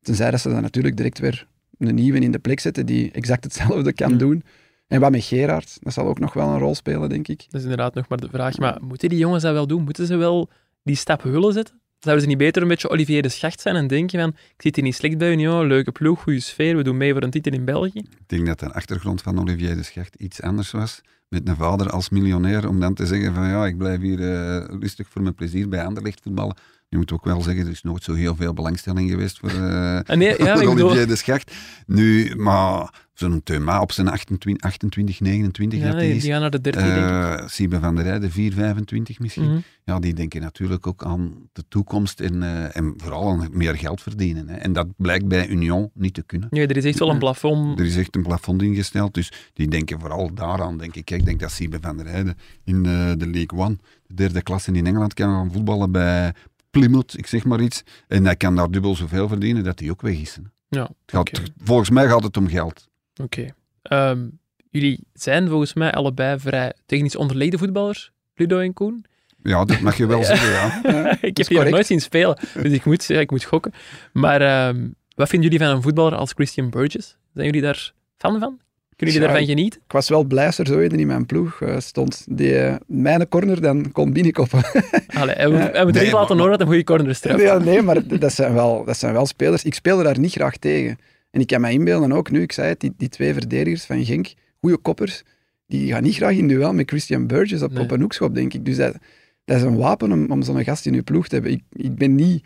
[0.02, 3.44] Tenzij dat ze dan natuurlijk direct weer een nieuwe in de plek zetten die exact
[3.44, 4.18] hetzelfde kan Ja.
[4.18, 4.44] doen.
[4.88, 7.38] En wat met Gerard, dat zal ook nog wel een rol spelen, denk ik.
[7.50, 8.58] Dat is inderdaad nog maar de vraag.
[8.58, 9.84] Maar moeten die jongens dat wel doen?
[9.84, 10.50] Moeten ze wel
[10.84, 11.80] die stap willen zetten?
[12.00, 14.76] Zouden ze niet beter een beetje Olivier de Schacht zijn en denken van ik zit
[14.76, 17.52] hier niet slecht bij Union, leuke ploeg, goede sfeer, we doen mee voor een titel
[17.52, 18.00] in België?
[18.00, 21.02] Ik denk dat de achtergrond van Olivier de Schacht iets anders was.
[21.30, 24.66] Met een vader als miljonair, om dan te zeggen van ja, ik blijf hier eh,
[24.80, 26.56] rustig voor mijn plezier bij Anderlecht voetballen.
[26.88, 30.18] Je moet ook wel zeggen, er is nooit zo heel veel belangstelling geweest voor, Ah,
[30.18, 31.52] nee, ja, voor bedoel- Olivier de Schacht.
[31.86, 36.22] Nu, maar zo'n Teuma op zijn 28, 28 29 Ja, dat die, is.
[36.22, 37.04] die gaan naar de 13, denk ik.
[37.04, 39.50] Eh Siebe van der Rijden, 4, 25 misschien.
[39.50, 39.60] Mhm.
[39.84, 44.02] Ja, die denken natuurlijk ook aan de toekomst en, eh, en vooral aan meer geld
[44.02, 44.48] verdienen.
[44.50, 44.56] Hè.
[44.56, 46.48] En dat blijkt bij Union niet te kunnen.
[46.52, 47.80] Ja, er is echt wel een plafond.
[47.80, 51.12] Er is echt een plafond ingesteld, dus die denken vooral daaraan, denk ik.
[51.12, 53.78] Ik denk dat Siebe van der Heijden in eh, de League One,
[54.08, 56.34] de derde klasse in Engeland, kan gaan voetballen bij
[56.70, 57.84] Plymouth, ik zeg maar iets.
[58.08, 60.36] En hij kan daar dubbel zoveel verdienen dat hij ook weg is.
[60.36, 60.42] hè.
[60.68, 61.42] Ja, Het gaat.
[61.64, 62.88] Volgens mij gaat het om geld.
[63.24, 63.46] Oké.
[63.82, 64.28] Ehm,
[64.70, 69.06] jullie zijn volgens mij allebei vrij technisch onderlegde voetballers, Ludo en Koen.
[69.44, 70.82] Ja, dat mag je wel zeggen, ja.
[71.22, 73.74] ik heb die nog nooit zien spelen, dus ik moet, ja, ik moet gokken.
[74.14, 77.18] Maar ehm, wat vinden jullie van een voetballer als Christian Burgess?
[77.34, 78.60] Zijn jullie daar fan van?
[78.96, 79.82] Kunnen jullie Ja, daarvan genieten?
[79.86, 82.26] Ik was wel blij als er zo in mijn ploeg eh, stond.
[82.30, 84.62] Die eh, mijn corner dan kon binnenkoppen.
[85.20, 87.58] Allee, hij moet, hij moet Nee, niet laten horen dat een goede corner is Ja,
[87.58, 89.64] nee, maar dat zijn, wel, dat zijn wel spelers.
[89.64, 90.98] Ik speelde daar niet graag tegen.
[91.32, 94.06] En ik kan me inbeelden ook nu, ik zei het, die, die twee verdedigers van
[94.06, 95.24] Genk, goede koppers,
[95.68, 97.84] die gaan niet graag in duel met Christian Burgess op, Nee.
[97.84, 98.66] op een hoekschop, denk ik.
[98.66, 98.98] Dus dat,
[99.46, 101.52] dat is een wapen om, om zo'n gast in je ploeg te hebben.
[101.52, 102.46] Ik, ik ben niet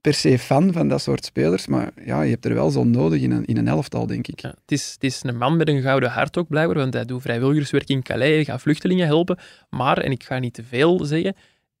[0.00, 3.20] per se fan van dat soort spelers, maar ja, je hebt er wel zo nodig
[3.20, 4.40] in een, in een elftal, denk ik.
[4.40, 7.04] Ja, het, is, het is een man met een gouden hart ook blijkbaar, want hij
[7.04, 9.38] doet vrijwilligerswerk in Calais, hij gaat vluchtelingen helpen.
[9.70, 11.34] Maar, en ik ga niet te veel zeggen,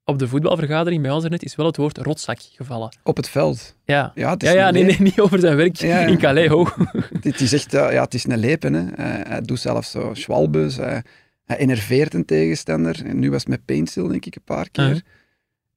[0.04, 2.96] op de voetbalvergadering bij ons er net is wel het woord rotzak gevallen.
[3.02, 3.76] Op het veld.
[3.84, 6.06] Ja, Ja, het is ja, nee, nee, niet over zijn werk Ja, ja.
[6.06, 6.48] in Calais.
[6.48, 6.66] Ho.
[7.20, 8.72] Het is echt, eh, ja, het is een lepen.
[8.72, 8.84] Hè.
[8.94, 10.76] Hij, hij doet zelfs zo schwalbes.
[10.76, 11.02] Hij,
[11.44, 13.06] hij enerveert een tegenstander.
[13.06, 14.84] En nu was het met Paintstil, denk ik, een paar keer.
[14.84, 15.00] Uh-huh.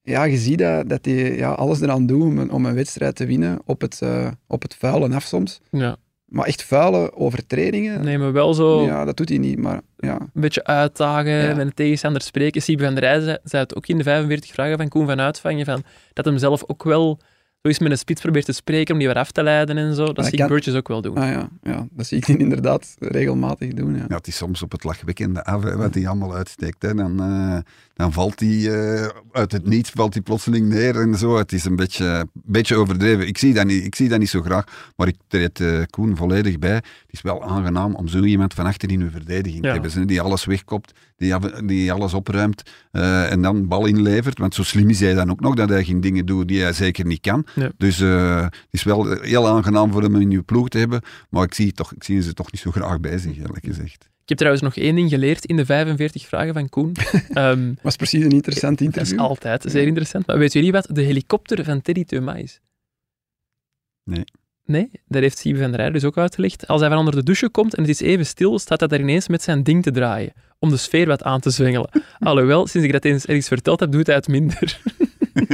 [0.01, 3.15] Ja, je ziet dat, dat hij ja, alles eraan doet om een, om een wedstrijd
[3.15, 3.59] te winnen.
[3.65, 5.61] Op het, eh, op het vuile af soms.
[5.71, 5.97] Ja,
[6.33, 9.57] Maar echt vuile overtredingen, nee, maar wel zo ja, dat doet hij niet.
[9.57, 11.47] Maar ja, een beetje uitdagen, Ja.
[11.47, 12.61] met een tegenstander spreken.
[12.61, 15.65] Siebe van der zei, zei het ook in de 45 vragen van Koen van Uitvangen,
[15.65, 17.19] van, dat hem zelf ook wel
[17.63, 19.95] zo eens met een spits probeert te spreken om die weer af te leiden en
[19.95, 20.05] zo.
[20.13, 21.17] Dat zie ik kan- Burgess ook wel doen.
[21.17, 23.95] ah, ja, ja, dat zie ik die inderdaad regelmatig doen.
[23.95, 24.05] Ja.
[24.09, 26.81] Ja, het is soms op het lachwekkende af, hè, wat hij allemaal uitsteekt.
[26.81, 26.93] Hè.
[26.93, 27.57] Dan, eh,
[27.93, 31.37] dan valt hij eh, uit het niets valt hij plotseling neer en zo.
[31.37, 33.27] Het is een beetje, beetje overdreven.
[33.27, 36.15] Ik zie, dat niet, ik zie dat niet zo graag, maar ik treed eh, Koen
[36.17, 36.75] volledig bij.
[36.75, 39.91] Het is wel aangenaam om zo iemand van achter in uw verdediging te hebben.
[39.91, 44.39] hè, Die alles wegkopt, die, die alles opruimt eh, en dan bal inlevert.
[44.39, 46.73] Want zo slim is hij dan ook nog, dat hij geen dingen doet die hij
[46.73, 47.45] zeker niet kan.
[47.55, 47.71] Ja.
[47.77, 51.01] Dus eh, het is wel heel aangenaam voor hem in uw ploeg te hebben.
[51.29, 54.11] Maar ik zie, toch, ik zie ze toch niet zo graag bij zich, eerlijk gezegd.
[54.23, 56.91] Ik heb trouwens nog één ding geleerd in de 45 vragen van Koen.
[57.33, 59.19] Ehm, was precies een interessant dat is interview.
[59.19, 60.27] altijd zeer interessant.
[60.27, 62.59] Maar weten jullie wat de helikopter van Teddy Teuma is?
[64.03, 64.23] Nee.
[64.65, 66.67] Nee, dat heeft Siebe van der Rijden dus ook uitgelegd.
[66.67, 68.99] Als hij van onder de douche komt en het is even stil, staat hij daar
[68.99, 70.33] ineens met zijn ding te draaien.
[70.59, 71.89] Om de sfeer wat aan te zwengelen.
[72.19, 74.79] Alhoewel, sinds ik dat eens ergens verteld heb, doet hij het minder.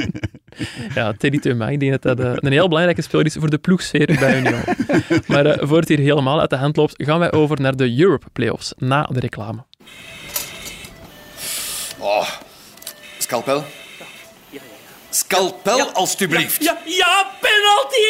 [0.96, 3.58] ja, Teddy Thuma, ik denk dat dat eh, een heel belangrijke speler is voor de
[3.58, 4.62] ploegsfeer bij Union.
[5.28, 8.00] maar eh, voor het hier helemaal uit de hand loopt, gaan wij over naar de
[8.00, 9.66] Europe Playoffs na de reclame.
[12.00, 12.30] Oh,
[13.18, 13.64] scalpel?
[15.12, 16.64] Scalpel, alstublieft.
[16.64, 18.08] Ja, ja, penalty!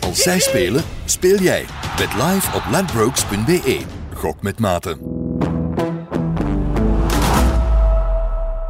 [0.00, 1.64] Als zij spelen, speel jij.
[1.96, 3.80] Bet live op ladbrokes.be.
[4.14, 4.98] Gok met mate.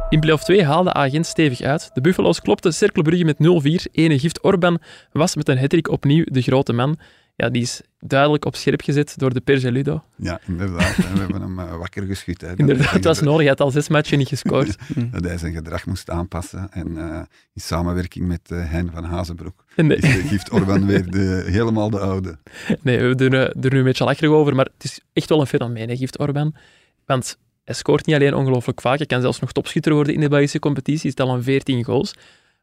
[0.09, 1.89] In play-off 2 haalde Agent stevig uit.
[1.93, 3.91] De Buffalo's klopten Cerkelbrugge met 0-4.
[3.91, 4.79] Ene gift Orban
[5.11, 6.99] was met een hattrick opnieuw de grote man.
[7.41, 10.03] Ja, die is duidelijk op scherp gezet door de Pergeludo.
[10.15, 10.97] Ja, inderdaad.
[10.97, 12.41] En we hebben hem eh, wakker geschud.
[12.41, 12.47] Hè.
[12.47, 13.39] Dat Inderdaad, het was nodig.
[13.39, 14.77] Hij had al zes matchen niet gescoord.
[15.11, 16.67] Dat hij zijn gedrag moest aanpassen.
[16.71, 17.15] En eh,
[17.53, 21.89] in samenwerking met eh, Hein van Hazenbroek En de- is, geeft Orban weer de, helemaal
[21.89, 22.37] de oude.
[22.81, 25.47] Nee, we doen er nu een beetje lacherig over, maar het is echt wel een
[25.47, 26.55] fenomeen, hè, geeft Orban.
[27.05, 30.29] Want hij scoort niet alleen ongelooflijk vaak, hij kan zelfs nog topschutter worden in de
[30.29, 32.13] Belgische competitie, hij staat al aan 14 goals.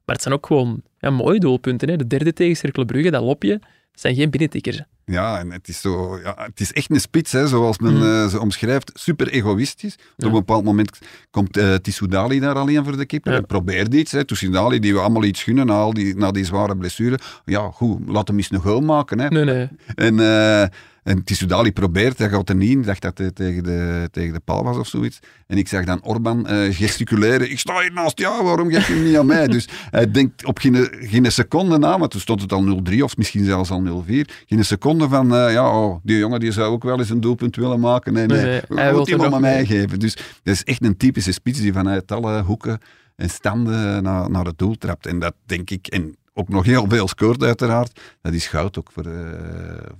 [0.05, 1.89] Maar het zijn ook gewoon ja, mooie doelpunten.
[1.89, 1.97] Hè.
[1.97, 3.61] De derde tegen Cercle Brugge, dat lopje,
[4.01, 4.77] zijn geen binnentikkers.
[4.77, 4.85] hè.
[5.13, 8.03] Ja, en het is, zo, ja, het is echt een spits, hè, zoals men Mm.
[8.03, 8.91] eh, ze omschrijft.
[8.95, 9.95] Super egoïstisch.
[10.17, 10.99] Op een bepaald moment
[11.31, 13.33] komt eh Tissoudali daar alleen voor de keeper.
[13.33, 13.39] Ja.
[13.39, 14.13] En probeert iets.
[14.13, 14.25] Hè.
[14.25, 17.19] Tissoudali, die we allemaal iets gunnen na, al die, na die zware blessure.
[17.45, 19.19] Ja, goed, laat hem eens een goal maken.
[19.21, 19.29] Hè.
[19.29, 19.69] Nee, nee.
[19.95, 20.67] En, eh
[21.07, 22.83] en Tissoudali probeert, hij gaat er niet in.
[22.83, 25.19] Dacht dat hij tegen de, tegen de paal was of zoiets.
[25.47, 27.51] En ik zag dan Orban eh, gesticuleren.
[27.51, 29.47] Ik sta hier naast jou, waarom geef je hem niet aan mij?
[29.57, 33.16] Dus hij denkt op geen, geen seconde na, want toen stond het al 0-3 of
[33.16, 34.11] misschien zelfs al 0-4.
[34.47, 37.57] Geen seconde van, eh, ja, oh, die jongen die zou ook wel eens een doelpunt
[37.57, 38.12] willen maken.
[38.12, 39.99] Nee, nee, Nee, nee, hij moet hem aan mij geven.
[39.99, 42.79] Dus dat is echt een typische spits die vanuit alle hoeken
[43.16, 45.07] en standen naar, naar het doel trapt.
[45.07, 45.87] En dat denk ik...
[45.87, 48.01] En, ook nog heel veel scoort uiteraard.
[48.22, 49.12] Dat is goud ook voor, eh,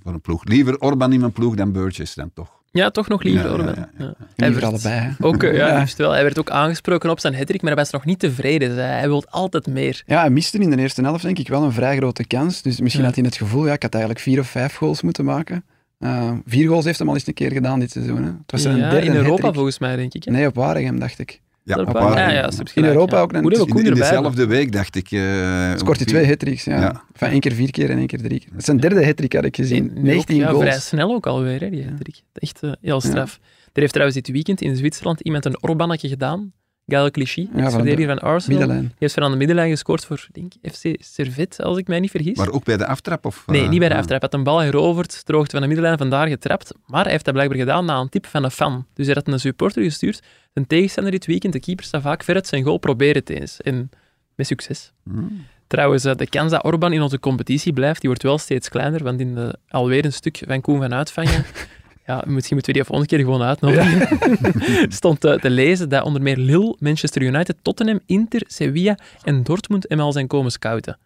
[0.03, 0.43] voor een ploeg.
[0.45, 2.55] Liever Orban in mijn ploeg dan Burgess dan toch.
[2.71, 3.73] Ja, toch nog liever Ja, Orban.
[3.75, 4.05] ja, ja.
[4.05, 4.13] Ja.
[4.35, 4.99] Hij Liever werd allebei.
[5.17, 5.25] hè.
[5.25, 5.79] Ook, eh, ja, Ja.
[5.79, 6.11] liefst wel.
[6.11, 8.69] Hij werd ook aangesproken op zijn hattrick, maar hij was nog niet tevreden.
[8.69, 10.03] Dus hij, hij wil altijd meer.
[10.05, 12.61] Ja, hij miste in de eerste helft denk ik wel een vrij grote kans.
[12.61, 13.07] Dus misschien Ja.
[13.07, 15.63] had hij het gevoel, ja, ik had eigenlijk vier of vijf goals moeten maken.
[15.99, 18.23] Eh, vier goals heeft hem al eens een keer gedaan dit seizoen.
[18.23, 18.29] Hè.
[18.29, 20.23] Het was zijn derde in Europa volgens mij, denk ik.
[20.23, 20.31] hè.
[20.31, 21.41] Nee, op Waregem, dacht ik.
[21.67, 23.21] Ja, Dat op Ja, ja, In Europa ja.
[23.21, 24.01] ook een- in, Koen in erbij.
[24.09, 25.11] dezelfde week dacht ik...
[25.11, 26.79] eh, Scoort hij twee hat-tricks, ja.
[26.79, 27.03] Ja.
[27.13, 28.49] Van één keer vier keer en één keer drie keer.
[28.49, 29.89] Het is zijn derde hat-trick, had ik gezien.
[29.89, 30.63] In- in 19 ook, ja, goals.
[30.63, 32.21] Vrij snel ook alweer, hè, die hattrick.
[32.33, 33.39] Echt eh, heel straf.
[33.73, 36.51] Er heeft trouwens dit weekend in Zwitserland iemand een Orbannetje gedaan.
[36.87, 38.57] Gael Clichy, van ex-verdediger de van Arsenal.
[38.57, 38.95] Die Middenlijn.
[38.99, 42.11] heeft van aan de middenlijn gescoord voor denk, ik, FC Servet, als ik mij niet
[42.11, 42.37] vergis.
[42.37, 43.25] Maar ook bij de aftrap?
[43.25, 44.21] Of, Nee, eh, niet bij de aftrap.
[44.21, 46.73] Hij had een bal heroverd, ter hoogte van de middenlijn, vandaar getrapt.
[46.85, 48.85] Maar hij heeft dat blijkbaar gedaan na een tip van een fan.
[48.93, 50.21] Dus hij had een supporter gestuurd.
[50.53, 53.61] Een tegenstander dit weekend, de keeper, staat vaak ver uit zijn goal, probeer het eens.
[53.61, 53.89] En
[54.35, 54.91] met succes.
[55.03, 55.45] Hmm.
[55.67, 59.03] Trouwens, eh, de kans dat Orban in onze competitie blijft, die wordt wel steeds kleiner,
[59.03, 61.45] want in de, alweer een stuk van Koen van Uitvangen,
[62.07, 64.07] ja, misschien moeten we die volgende keer gewoon uitnodigen,
[65.01, 69.85] stond eh, te lezen dat onder meer Lille, Manchester United, Tottenham, Inter, Sevilla en Dortmund
[69.87, 70.97] hem al zijn komen scouten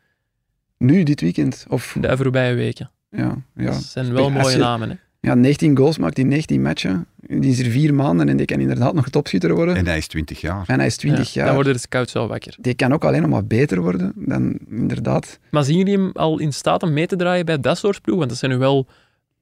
[0.78, 1.66] Nu, dit weekend.
[1.70, 2.92] Of, de voorbije weken.
[3.10, 3.66] ja, ja.
[3.66, 4.90] Dat zijn wel mooie je- namen.
[4.90, 4.96] Hè?
[5.30, 7.06] ja, 19 goals maakt in 19 matchen.
[7.28, 9.76] Die is er vier maanden en die kan inderdaad nog topschutter worden.
[9.76, 10.64] En hij is 20 jaar.
[10.68, 11.46] En hij is 20 Ja, jaar.
[11.46, 12.56] Dan worden de scouts wel wakker.
[12.60, 15.40] Die kan ook alleen nog maar beter worden dan inderdaad.
[15.52, 18.18] Maar zien jullie hem al in staat om mee te draaien bij dat soort ploeg?
[18.18, 18.88] Want dat zijn nu wel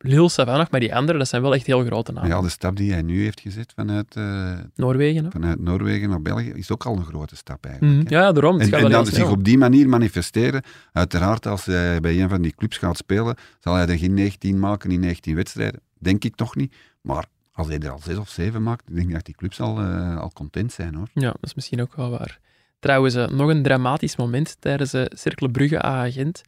[0.02, 2.30] Lille, Savannah, maar die anderen, dat zijn wel echt heel grote namen.
[2.30, 5.32] Ja, de stap die hij nu heeft gezet vanuit, eh, Noorwegen, hè?
[5.32, 8.04] vanuit Noorwegen naar België is ook al een grote stap eigenlijk.
[8.04, 8.14] Mhm.
[8.14, 8.60] Ja, daarom.
[8.60, 10.64] En, gaat en dan zich op die manier manifesteren.
[10.94, 14.60] Uiteraard, als hij bij een van die clubs gaat spelen, zal hij er geen 19
[14.60, 15.80] maken in 19 wedstrijden.
[15.98, 16.76] Denk ik toch niet.
[17.02, 19.80] Maar als hij er al 6 of 7 maakt, denk ik dat die clubs al,
[19.80, 21.08] eh, al content zijn hoor.
[21.14, 22.40] Ja, dat is misschien ook wel waar.
[22.80, 26.42] Trouwens, eh, nog een dramatisch moment tijdens de Cercle Brugge-agent.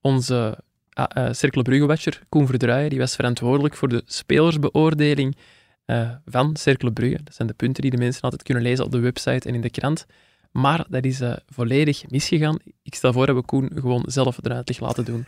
[0.00, 0.58] Onze
[0.98, 5.36] uh, Cercle Brugge-watcher, Koen Verdraaien, die was verantwoordelijk voor de spelersbeoordeling
[5.84, 7.20] eh, van Cercle Brugge.
[7.24, 9.60] Dat zijn de punten die de mensen altijd kunnen lezen op de website en in
[9.60, 10.06] de krant.
[10.52, 12.56] Maar dat is eh, volledig misgegaan.
[12.82, 15.26] Ik stel voor dat we Koen gewoon zelf de uitleg laten doen.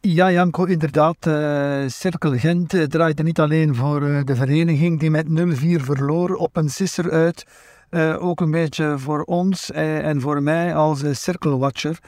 [0.00, 1.26] Ja, Janko, inderdaad.
[1.26, 6.34] eh Cirkel Gent eh, draaide niet alleen voor eh, de vereniging die met 0-4 verloor
[6.34, 7.44] op een sisser uit.
[7.90, 11.98] eh, ook een beetje voor ons eh, en voor mij als uh, cirkelwatcher.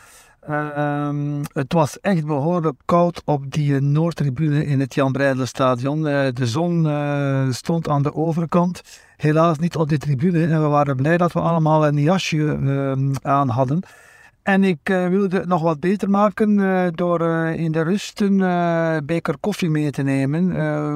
[0.46, 5.98] Ehm, het was echt behoorlijk koud op die Noordtribune in het Jan Breidel stadion.
[5.98, 8.82] Uh, de zon uh, stond aan de overkant.
[9.16, 10.46] Helaas niet op de tribune.
[10.46, 13.82] En we waren blij dat we allemaal een jasje uh, aan hadden.
[14.42, 16.56] En ik uh, wilde het nog wat beter maken
[16.94, 18.36] door in de rust een
[19.06, 20.52] beker koffie mee te nemen.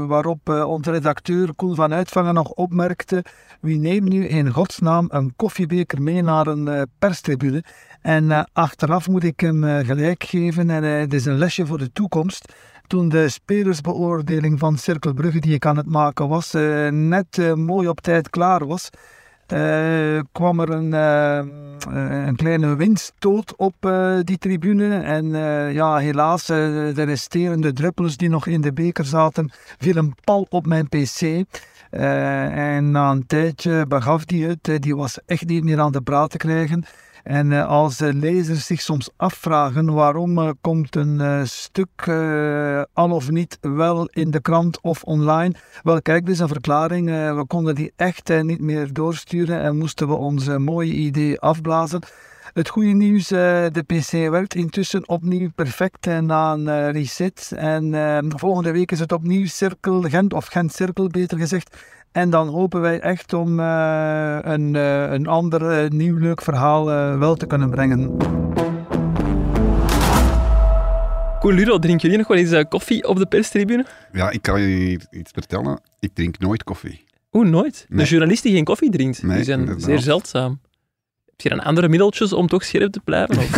[0.08, 3.24] waarop onze redacteur Koen van Uitvangen nog opmerkte:
[3.60, 7.64] wie neemt nu in godsnaam een koffiebeker mee naar een perstribune?
[8.08, 10.70] En eh, achteraf moet ik hem eh, gelijk geven.
[10.70, 12.52] En eh, het is een lesje voor de toekomst.
[12.86, 16.52] Toen de spelersbeoordeling van Cirkel Brugge, die ik aan het maken was,
[16.90, 18.90] net mooi op tijd klaar was,
[20.32, 20.92] kwam er een,
[22.26, 23.74] een kleine windstoot op
[24.22, 24.96] die tribune.
[24.96, 25.26] En
[25.72, 30.88] ja, helaas, de resterende druppels die nog in de beker zaten, vielen pal op mijn
[30.88, 31.44] pc.
[31.90, 34.82] En na een tijdje begaf die het.
[34.82, 36.84] Die was echt niet meer aan de praat te krijgen.
[37.28, 42.08] En eh, als lezers zich soms afvragen waarom eh, komt een eh, stuk
[42.92, 47.06] al of niet wel in de krant of online, wel kijk, dit is een verklaring.
[47.08, 52.00] We konden die echt niet meer doorsturen en moesten we ons mooie idee afblazen.
[52.58, 57.52] Het goede nieuws, eh, de PC werkt intussen opnieuw perfect eh, na een eh, reset.
[57.56, 57.94] En
[58.36, 61.76] volgende week is het opnieuw Cirkel Gent, of Gent Cirkel beter gezegd.
[62.12, 66.84] En dan hopen wij echt om eh, een, eh, een ander nieuw leuk verhaal
[67.18, 68.16] wel te kunnen brengen.
[71.40, 73.86] Cool, Ludo, drinken jullie nog wel eens koffie op de perstribune?
[74.12, 75.80] Ja, ik kan je iets vertellen.
[75.98, 77.04] Ik drink nooit koffie.
[77.32, 77.86] Oeh, nooit.
[77.88, 78.04] Nee.
[78.04, 79.84] De journalist die geen koffie drinkt, Nee, die zijn inderdaad.
[79.84, 80.60] zeer zeldzaam.
[81.38, 83.38] Heb je dan andere middeltjes om toch scherp te blijven?
[83.38, 83.50] Of?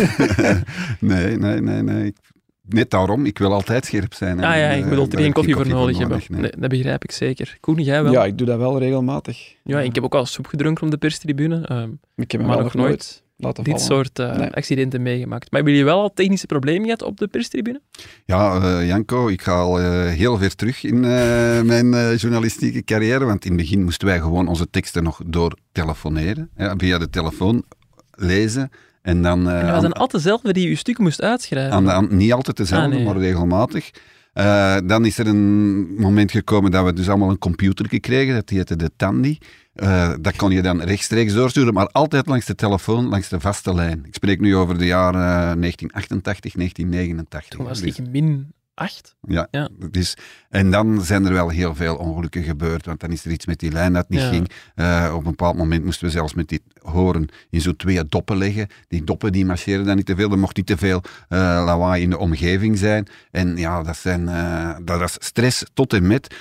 [0.99, 2.13] nee, nee, nee, nee.
[2.61, 4.43] Net daarom, ik wil altijd scherp zijn.
[4.43, 6.21] ah ja, ik eh, bedoel, er geen koffie voor nodig hebben.
[6.27, 6.41] nee.
[6.41, 7.57] Nee, dat begrijp ik zeker.
[7.59, 8.11] Koen, jij wel?
[8.11, 9.55] Ja, ik doe dat wel regelmatig.
[9.63, 12.63] Ja, ik heb ook al soep gedronken op de perstribune, ehm, Ik heb maar wel
[12.63, 13.87] nog nooit laten dit vallen.
[13.87, 14.49] soort eh, Nee.
[14.49, 15.51] accidenten meegemaakt.
[15.51, 17.81] Maar hebben jullie wel al technische problemen gehad op de perstribune?
[18.25, 23.25] Ja, eh, Janko, ik ga al eh, heel ver terug in eh, mijn journalistieke carrière.
[23.25, 26.49] Want in het begin moesten wij gewoon onze teksten nog door telefoneren.
[26.57, 27.63] Ja, via de telefoon
[28.11, 28.69] lezen.
[29.01, 29.49] En dan...
[29.49, 31.73] eh, En dat was dan altijd dezelfde die je stuk moest uitschrijven.
[31.73, 33.05] Aan de, aan- niet altijd dezelfde, Ah, nee.
[33.05, 33.89] maar regelmatig.
[34.33, 38.49] Eh, dan is er een moment gekomen dat we dus allemaal een computer kregen, dat
[38.49, 39.37] heette de Tandy.
[39.73, 43.73] Eh, dat kon je dan rechtstreeks doorsturen, maar altijd langs de telefoon, langs de vaste
[43.73, 44.05] lijn.
[44.05, 47.57] Ik spreek nu over de jaren eh, 1988, 1989.
[47.57, 49.15] Toen was ik min 8.
[49.27, 49.69] ja, Ja.
[49.89, 50.17] Dus,
[50.49, 53.59] en dan zijn er wel heel veel ongelukken gebeurd, want dan is er iets met
[53.59, 54.29] die lijn dat niet Ja.
[54.29, 54.51] ging.
[54.75, 58.37] Eh, op een bepaald moment moesten we zelfs met die horen in zo twee doppen
[58.37, 58.67] leggen.
[58.87, 62.01] Die doppen die marcheren dan niet te veel, er mocht niet te veel eh, lawaai
[62.03, 63.07] in de omgeving zijn.
[63.31, 66.35] En ja, dat, zijn, eh, dat was stress tot en met.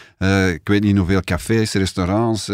[0.54, 2.48] Ik weet niet hoeveel cafés, restaurants,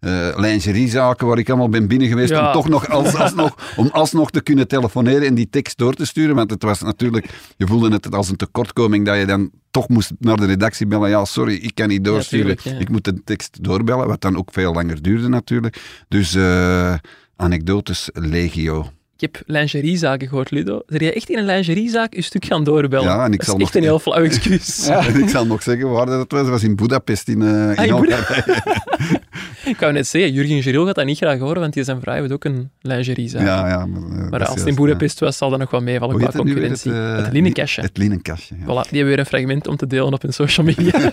[0.00, 2.46] eh, eh, lingeriezaken waar ik allemaal ben binnen geweest Ja.
[2.46, 6.06] om toch nog als, alsnog, om alsnog te kunnen telefoneren en die tekst door te
[6.06, 6.34] sturen.
[6.34, 7.26] Want het was natuurlijk,
[7.56, 11.10] je voelde het als een tekortkoming dat je dan toch moest naar de redactie bellen.
[11.10, 12.56] Ja, sorry, ik kan niet doorsturen.
[12.56, 12.78] tuurlijk, ja.
[12.84, 15.80] Ik moet de tekst doorbellen, wat dan ook veel langer duurde natuurlijk.
[16.08, 16.94] Dus eh,
[17.36, 18.86] anekdotes legio.
[19.20, 20.82] Ik heb lingeriezaken gehoord, Ludo.
[20.86, 23.04] Zijn jij echt in een lingeriezaak je stuk gaan doorbellen?
[23.08, 24.86] Ja, en ik dat zal is echt nog- een heel flauw excuus.
[24.88, 26.40] En ik zal nog zeggen waar dat was.
[26.40, 28.44] Dat was in Budapest in, eh Ah, in Hongarije.
[29.64, 32.14] Ik wou net zeggen, Jurgen Geril gaat dat niet graag horen, want die zijn vrouw
[32.14, 33.42] heeft ook een lingeriezaak.
[33.42, 33.86] Ja, ja.
[33.86, 36.14] Maar, eh, maar als is het in juist, Boedapest was, zal dat nog wel meevallen
[36.14, 36.70] Hoe qua heet het nu weer?
[36.70, 36.92] concurrentie.
[37.16, 37.80] Het, Het, linnenkastje.
[37.82, 37.86] ja.
[37.88, 38.62] Het linnenkastje, ja.
[38.64, 41.10] Voilà, die hebben weer een fragment om te delen op hun social media.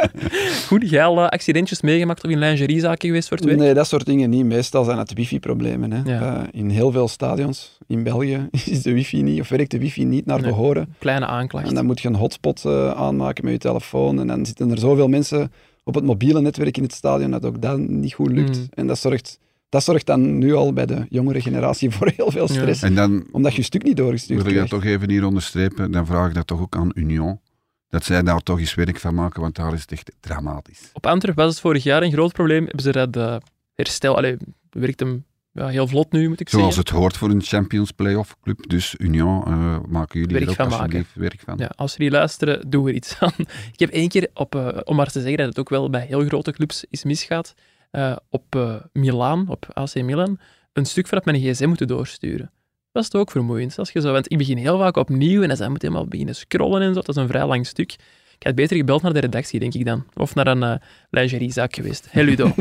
[0.68, 3.58] Goed, jij al accidentjes meegemaakt of in lingeriezaken geweest voor het werk?
[3.58, 4.44] Nee, dat soort dingen niet.
[4.44, 5.92] Meestal zijn het wifi-problemen.
[5.92, 6.12] Hè.
[6.12, 6.20] Ja.
[6.20, 7.49] Eh, in heel veel stadions
[7.86, 10.50] in België is de wifi niet, of werkt de wifi niet naar Nee.
[10.50, 10.94] behoren.
[10.98, 11.68] Kleine aanklacht.
[11.68, 14.20] En dan moet je een hotspot eh, aanmaken met je telefoon.
[14.20, 15.52] En dan zitten er zoveel mensen
[15.84, 18.56] op het mobiele netwerk in het stadion dat ook dat niet goed lukt.
[18.58, 18.66] Mm.
[18.70, 19.38] En dat zorgt,
[19.68, 22.82] dat zorgt dan nu al bij de jongere generatie voor heel veel stress.
[22.82, 25.90] En dan Omdat je je stuk niet doorgestuurd wil ik dat toch even hier onderstrepen.
[25.90, 27.40] Dan vraag ik dat toch ook aan Union.
[27.88, 30.90] Dat zij daar toch eens werk van maken, want daar is het echt dramatisch.
[30.92, 32.64] Op Antwerp was het vorig jaar een groot probleem.
[32.64, 33.36] Hebben ze dat eh,
[33.74, 34.16] herstel...
[34.16, 34.36] Allee,
[34.70, 36.84] werkt hem ja, heel vlot nu, moet ik Zoals zeggen.
[36.84, 38.68] het hoort voor een Champions Playoff club.
[38.68, 41.06] Dus Union, eh, maken jullie Werk er ook van maken.
[41.14, 41.58] werk van.
[41.58, 43.32] Ja, als jullie luisteren, doen we er iets aan.
[43.72, 46.06] Ik heb één keer, op, eh, om maar te zeggen dat het ook wel bij
[46.06, 47.54] heel grote clubs is misgaat,
[47.90, 50.38] eh, op Milaan, op AC Milan,
[50.72, 52.50] een stuk van mijn gsm moeten doorsturen.
[52.92, 53.78] Dat is toch ook vermoeiend.
[53.78, 56.34] Als je zo, want ik begin heel vaak opnieuw en dan moet je helemaal beginnen
[56.34, 56.94] scrollen en zo.
[56.94, 57.96] Dat is een vrij lang stuk.
[58.40, 60.04] Ik had beter gebeld naar de redactie, denk ik dan.
[60.14, 60.74] Of naar een eh
[61.10, 62.06] lingeriezaak geweest.
[62.10, 62.52] Hey Ludo.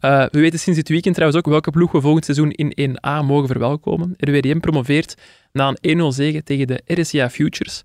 [0.00, 3.24] Eh, we weten sinds dit weekend trouwens ook welke ploeg we volgend seizoen in 1A
[3.26, 4.14] mogen verwelkomen.
[4.16, 5.14] RWDM promoveert
[5.52, 7.82] na een 1-0 zege tegen de RSA Futures.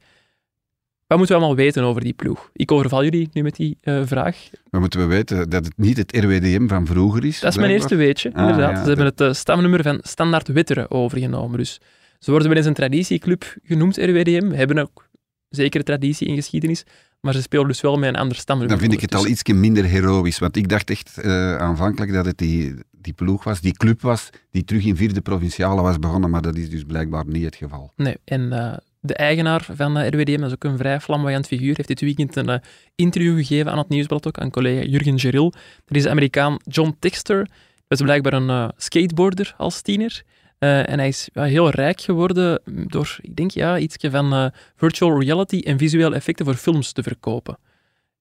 [1.08, 2.50] Wat moeten we allemaal weten over die ploeg?
[2.54, 4.38] Ik overval jullie nu met die eh, vraag.
[4.70, 7.40] Maar moeten we weten dat het niet het RWDM van vroeger is?
[7.40, 8.72] Dat is mijn eerste weetje, Ah, inderdaad.
[8.78, 11.58] ja, Ze hebben het stamnummer van Standaard Witteren overgenomen.
[11.58, 11.80] Dus
[12.20, 14.52] ze worden wel eens een traditieclub genoemd, RWDM.
[14.52, 15.08] Hebben ook
[15.56, 16.84] zekere traditie in geschiedenis.
[17.24, 18.78] Maar ze spelen dus wel met een ander stamnummer.
[18.78, 19.56] Dan vind ik het al ondertussen.
[19.56, 20.40] iets minder heroïs.
[20.40, 24.30] Want ik dacht echt eh, aanvankelijk dat het die, die ploeg was, die club was,
[24.52, 26.30] die terug in vierde provinciale was begonnen.
[26.30, 27.92] Maar dat is dus blijkbaar niet het geval.
[27.96, 31.76] Nee, en eh, de eigenaar van eh, RWDM, dat is ook een vrij flamboyant figuur,
[31.76, 32.62] heeft dit weekend een
[32.96, 35.52] interview gegeven aan het Nieuwsblad ook, aan collega Jurgen Geril.
[35.86, 37.48] Dat is de Amerikaan John Texter.
[37.88, 40.24] Dat is blijkbaar een skateboarder als tiener.
[40.64, 44.46] Eh, en hij is heel rijk geworden door, ik denk, ja, iets van eh,
[44.76, 47.58] virtual reality en visuele effecten voor films te verkopen.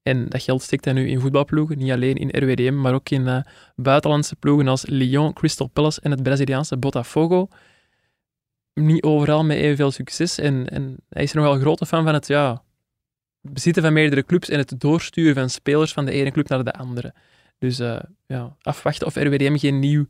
[0.03, 3.29] En dat geld steekt hij nu in voetbalploegen, niet alleen in RWDM, maar ook in
[3.29, 3.41] eh,
[3.77, 7.49] buitenlandse ploegen als Lyon, Crystal Palace en het Braziliaanse Botafogo.
[8.75, 10.39] Niet overal met evenveel succes.
[10.39, 12.63] En, en hij is er nogal grote fan van het ja,
[13.41, 16.73] bezitten van meerdere clubs en het doorsturen van spelers van de ene club naar de
[16.73, 17.15] andere.
[17.59, 17.77] Dus
[18.27, 20.07] ja, afwachten of RWDM geen nieuw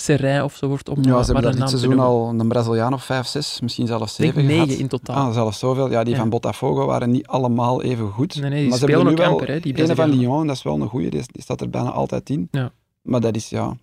[0.00, 2.92] Serrain of zo wordt om Ja, ze hebben de dat dit seizoen al een Braziliaan
[2.92, 4.80] of vijf, zes, misschien zelfs Ik denk zeven negen gehad.
[4.80, 5.26] in totaal.
[5.26, 5.90] Ah, zelfs zoveel.
[5.90, 6.18] Ja, die Ja.
[6.20, 8.34] van Botafogo waren niet allemaal even goed.
[8.40, 9.94] Nee, nee, die maar ze spelen hebben ook er nu wel amper, hè, die Ene
[9.94, 10.10] van.
[10.10, 12.48] Lyon, dat is wel een goeie, die, die staat er bijna altijd in.
[12.50, 12.72] Ja.
[13.02, 13.76] Maar dat is, ja...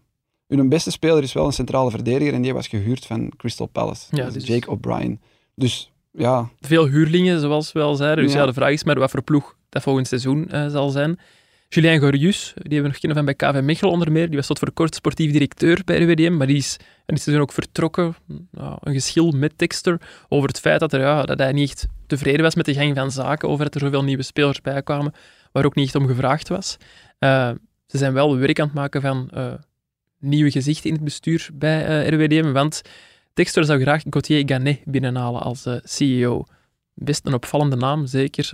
[0.48, 4.06] Hun beste speler is wel een centrale verdediger en die was gehuurd van Crystal Palace.
[4.10, 5.22] Ja, is dus- Jake O'Brien.
[5.56, 8.24] Dus ja, Veel huurlingen, zoals we al zeiden.
[8.24, 8.46] Dus ja, Ja.
[8.46, 11.20] de vraag is maar wat voor ploeg dat volgend seizoen eh, zal zijn.
[11.74, 14.28] Julien Gorius, die hebben we nog kennen van bij KV Mechelen onder meer.
[14.28, 17.44] Die was tot voor kort sportief directeur bij RWDM, maar die is en dit seizoen
[17.44, 18.16] ook vertrokken.
[18.52, 21.88] Nou, een geschil met Texter over het feit dat, er, ja, dat hij niet echt
[22.08, 25.14] tevreden was met de gang van zaken, over dat er zoveel nieuwe spelers bij kwamen,
[25.52, 26.78] waar ook niet echt om gevraagd was.
[27.20, 27.52] Eh,
[27.88, 29.54] ze zijn wel werk aan het maken van eh,
[30.20, 32.82] nieuwe gezichten in het bestuur bij eh, RWDM, want
[33.34, 36.46] Texter zou graag Gauthier Ganet binnenhalen als CEO.
[36.94, 38.50] Best een opvallende naam, zeker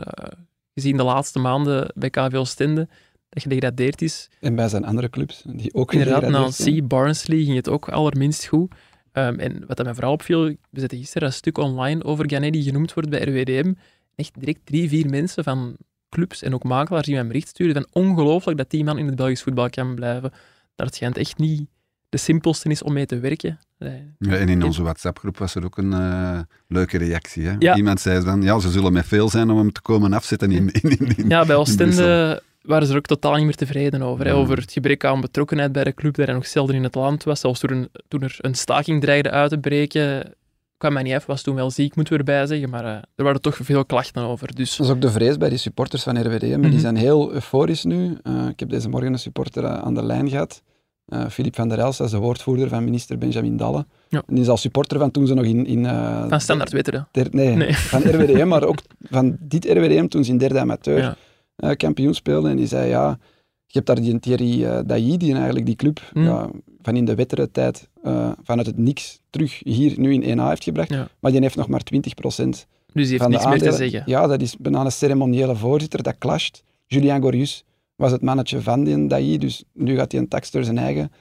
[0.74, 2.88] gezien de laatste maanden bij KV Oostende,
[3.30, 4.30] dat gedegradeerd is.
[4.40, 6.70] en bij zijn andere clubs, die ook Inderdaad, gedegradeerd zijn.
[6.70, 8.74] Nancy, Barnsley ging het ook allerminst goed.
[9.12, 12.54] Ehm, en wat dat mij vooral opviel, we zetten gisteren een stuk online over Ganet
[12.54, 13.74] die genoemd wordt bij RWDM.
[14.16, 15.76] Echt direct drie, vier mensen van
[16.10, 19.06] clubs en ook makelaars die mij een bericht sturen van ongelooflijk dat die man in
[19.06, 20.32] het Belgisch voetbal kan blijven.
[20.76, 21.68] Dat het schijnt echt niet
[22.10, 23.60] de simpelste is om mee te werken.
[23.78, 24.14] Nee.
[24.20, 27.46] Ja, en in onze WhatsApp-groep was er ook een eh, leuke reactie.
[27.46, 27.56] Hè?
[27.60, 27.76] Ja.
[27.76, 30.72] Iemand zei dan, ja, ze zullen met veel zijn om hem te komen afzetten in,
[30.72, 32.44] in, in, in- Ja, bij Oostende.
[32.70, 34.26] Waren ze er ook totaal niet meer tevreden over.
[34.26, 36.96] Hè, over het gebrek aan betrokkenheid bij de club, dat hij nog zelden in het
[36.96, 37.40] land was.
[37.40, 37.90] Zelfs toen,
[38.20, 40.34] er een staking dreigde uit te breken,
[40.78, 42.70] kwam hij niet af, was toen wel ziek, moeten we erbij zeggen.
[42.70, 44.56] Maar eh, er waren toch veel klachten over.
[44.56, 46.60] Dus Dat is ook de vrees bij die supporters van RWDM.
[46.60, 46.70] Mhm.
[46.70, 48.18] Die zijn heel euforisch nu.
[48.24, 50.62] Eh, ik heb deze morgen een supporter eh, aan de lijn gehad.
[51.06, 53.86] Eh Filip van der Els, dat is de woordvoerder van minister Benjamin Dalle.
[54.08, 54.24] Ja.
[54.28, 55.66] En die is al supporter van toen ze nog in...
[55.66, 55.86] in
[56.30, 57.08] van standaard Wetteren.
[57.32, 57.76] nee, Nee.
[57.76, 61.16] van RWDM, maar ook van dit RWDM toen ze in derde amateur Ja.
[61.60, 62.52] Eh, kampioen speelden.
[62.52, 63.18] En die zei, ja,
[63.66, 66.24] je hebt daar die Thierry eh Dailly, die eigenlijk die club Mm.
[66.24, 66.50] ja,
[66.82, 70.64] van in de Wetteren tijd eh, vanuit het niks terug hier nu in 1A heeft
[70.64, 70.90] gebracht.
[70.90, 71.08] Ja.
[71.20, 74.04] Maar die heeft nog maar 20 procent Dus die heeft niks meer te zeggen.
[74.06, 76.64] Ja, dat is bijna een ceremoniële voorzitter, dat clasht.
[76.86, 80.78] Julien Gorius was het mannetje van die Dailly, dus nu gaat hij een taxter zijn
[80.78, 81.12] eigen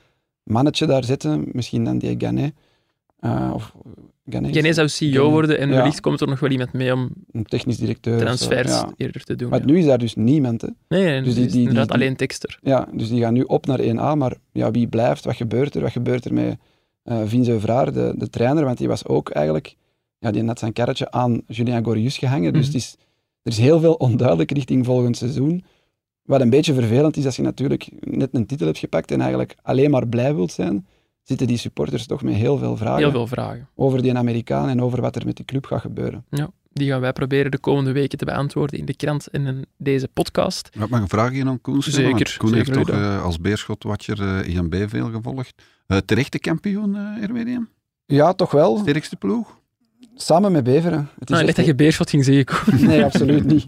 [0.43, 2.53] mannetje daar zetten, misschien dan die Ganet.
[3.55, 3.73] Of
[4.31, 5.75] Ganet zou CEO worden en Ja.
[5.75, 8.19] wellicht komt er nog wel iemand mee om een technisch directeur.
[8.19, 8.91] zo, transfers ja.
[8.97, 9.49] eerder te doen.
[9.49, 9.65] Maar ja.
[9.65, 10.61] nu is daar dus niemand.
[10.63, 10.69] Hè.
[10.89, 12.59] Nee, nee, dus die- die- inderdaad die- alleen tekster.
[12.63, 15.81] Ja, dus die gaan nu op naar 1A, maar ja, wie blijft, wat gebeurt er?
[15.83, 16.57] Wat gebeurt er met
[17.03, 18.65] eh Vince Vraar, de, de trainer?
[18.65, 19.75] Want die was ook eigenlijk,
[20.19, 22.53] ja, die had net zijn karretje aan Julien Gorius gehangen.
[22.53, 22.73] Dus Mhm.
[22.77, 22.97] het is,
[23.43, 25.65] er is heel veel onduidelijk richting volgend seizoen.
[26.23, 29.57] Wat een beetje vervelend is als je natuurlijk net een titel hebt gepakt en eigenlijk
[29.63, 30.87] alleen maar blij wilt zijn,
[31.29, 33.69] zitten die supporters toch met heel veel vragen Heel veel vragen.
[33.75, 36.25] over die Amerikaan en over wat er met die club gaat gebeuren.
[36.31, 39.65] Ja, die gaan wij proberen de komende weken te beantwoorden in de krant en in
[39.77, 40.69] deze podcast.
[40.79, 42.01] Wat mag een vraagje aan Koen stellen?
[42.01, 45.63] Zeker, Want Koen zeker heeft toch eh, als beerschotwatcher eh INB veel gevolgd.
[45.87, 47.63] Eh terechte kampioen, eh, RWDM?
[48.07, 48.77] Ja, toch wel.
[48.79, 49.57] Sterkste ploeg?
[50.15, 51.09] Samen met Beveren.
[51.19, 52.47] Het is Ah, ik echt dat je Beerschot ging zeggen.
[52.89, 53.65] Nee, absoluut niet.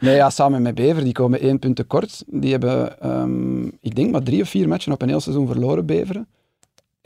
[0.00, 2.24] Nee, ja, samen met Bever, die komen één punt tekort.
[2.26, 5.86] Die hebben, ehm, ik denk, maar drie of vier matchen op een heel seizoen verloren,
[5.86, 6.26] Beveren.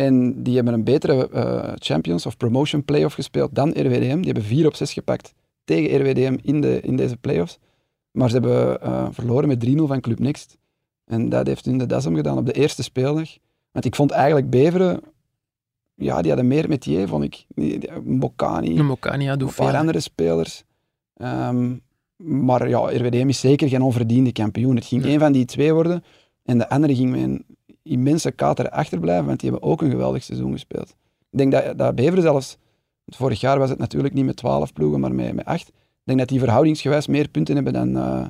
[0.01, 4.16] En die hebben een betere eh, Champions of Promotion playoff gespeeld dan RWDM.
[4.16, 5.34] Die hebben vier op zes gepakt
[5.64, 7.59] tegen RWDM in, de, in deze playoffs.
[8.11, 10.59] Maar ze hebben eh, verloren met 3-0 van Club Next.
[11.05, 13.36] En dat heeft hun de das omgedaan op de eerste speeldag.
[13.72, 15.01] Want ik vond eigenlijk Beveren,
[15.94, 17.44] ja, die hadden meer metier, vond ik.
[17.49, 18.76] Die, die, Mokani,
[19.49, 19.80] een paar veel.
[19.80, 20.64] andere spelers.
[21.14, 21.76] Ehm,
[22.16, 24.76] maar ja, RWDM is zeker geen onverdiende kampioen.
[24.76, 26.05] Het ging één van die twee worden
[26.44, 27.44] en de andere ging met een
[27.89, 30.89] immense kater achterblijven, want die hebben ook een geweldig seizoen gespeeld.
[31.30, 32.57] Ik denk dat, dat Beveren zelfs,
[33.05, 35.68] want vorig jaar was het natuurlijk niet met 12 ploegen, maar met, met 8.
[35.68, 35.74] Ik
[36.05, 38.26] denk dat die verhoudingsgewijs meer punten hebben dan, eh,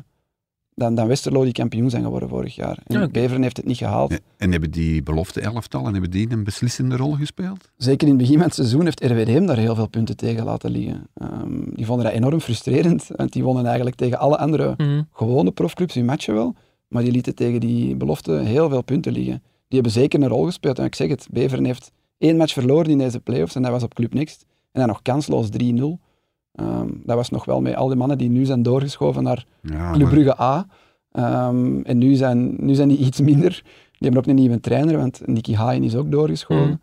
[0.74, 2.78] dan, dan Westerlo, die kampioen zijn geworden vorig jaar.
[2.86, 3.08] En Ja.
[3.08, 4.10] Beveren heeft het niet gehaald.
[4.10, 7.70] En- En hebben die belofte elftallen hebben die een beslissende rol gespeeld?
[7.76, 10.70] Zeker in het begin van het seizoen heeft RWDM daar heel veel punten tegen laten
[10.70, 11.06] liggen.
[11.14, 15.02] Ehm, die vonden dat enorm frustrerend, want die wonnen eigenlijk tegen alle andere Mhm.
[15.12, 16.54] gewone profclubs hun matchen wel,
[16.88, 19.42] maar die lieten tegen die belofte heel veel punten liggen.
[19.42, 20.78] Die hebben zeker een rol gespeeld.
[20.78, 23.82] En ik zeg het, Beveren heeft één match verloren in deze playoffs en dat was
[23.82, 24.44] op Club Next.
[24.72, 25.98] En dan nog kansloos 3-0.
[26.52, 29.92] Ehm, dat was nog wel met al die mannen die nu zijn doorgeschoven naar Ja,
[29.92, 30.66] Club Brugge A.
[31.12, 33.62] Ehm, en nu zijn, nu zijn die iets minder.
[33.62, 36.66] Die hebben ook een nieuwe trainer, want Nicky Hayen is ook doorgeschoven.
[36.66, 36.76] Mhm.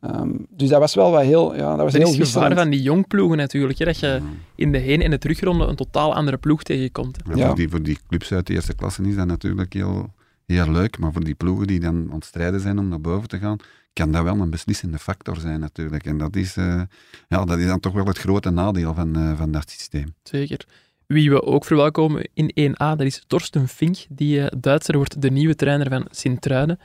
[0.00, 2.54] Ehm, dus dat was wel wat heel, ja, dat was Dat heel is het gevaar
[2.54, 3.78] van die jongploegen natuurlijk.
[3.78, 4.20] Hè, dat je
[4.54, 7.18] in de heen- en de terugronde een totaal andere ploeg tegenkomt.
[7.34, 7.46] Ja.
[7.46, 10.12] Voor, die, voor die clubs uit de eerste klasse is dat natuurlijk heel,
[10.46, 13.28] heel leuk, maar voor die ploegen die dan aan het strijden zijn om naar boven
[13.28, 13.56] te gaan,
[13.92, 16.04] kan dat wel een beslissende factor zijn natuurlijk.
[16.04, 16.82] En dat is, eh,
[17.28, 20.14] ja, dat is dan toch wel het grote nadeel van, eh, van dat systeem.
[20.22, 20.66] Zeker.
[21.06, 23.96] Wie we ook verwelkomen in 1A, dat is Torsten Fink.
[24.08, 26.78] Die eh, Duitser wordt de nieuwe trainer van Sint-Truiden.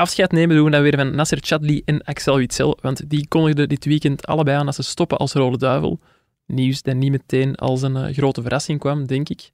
[0.00, 3.68] Afscheid nemen doen we dan weer van Nasser Chadli en Axel Witsel, want die kondigden
[3.68, 6.00] dit weekend allebei aan dat ze stoppen als Rode Duivel.
[6.46, 9.50] Nieuws dat niet meteen als een eh, grote verrassing kwam, denk ik.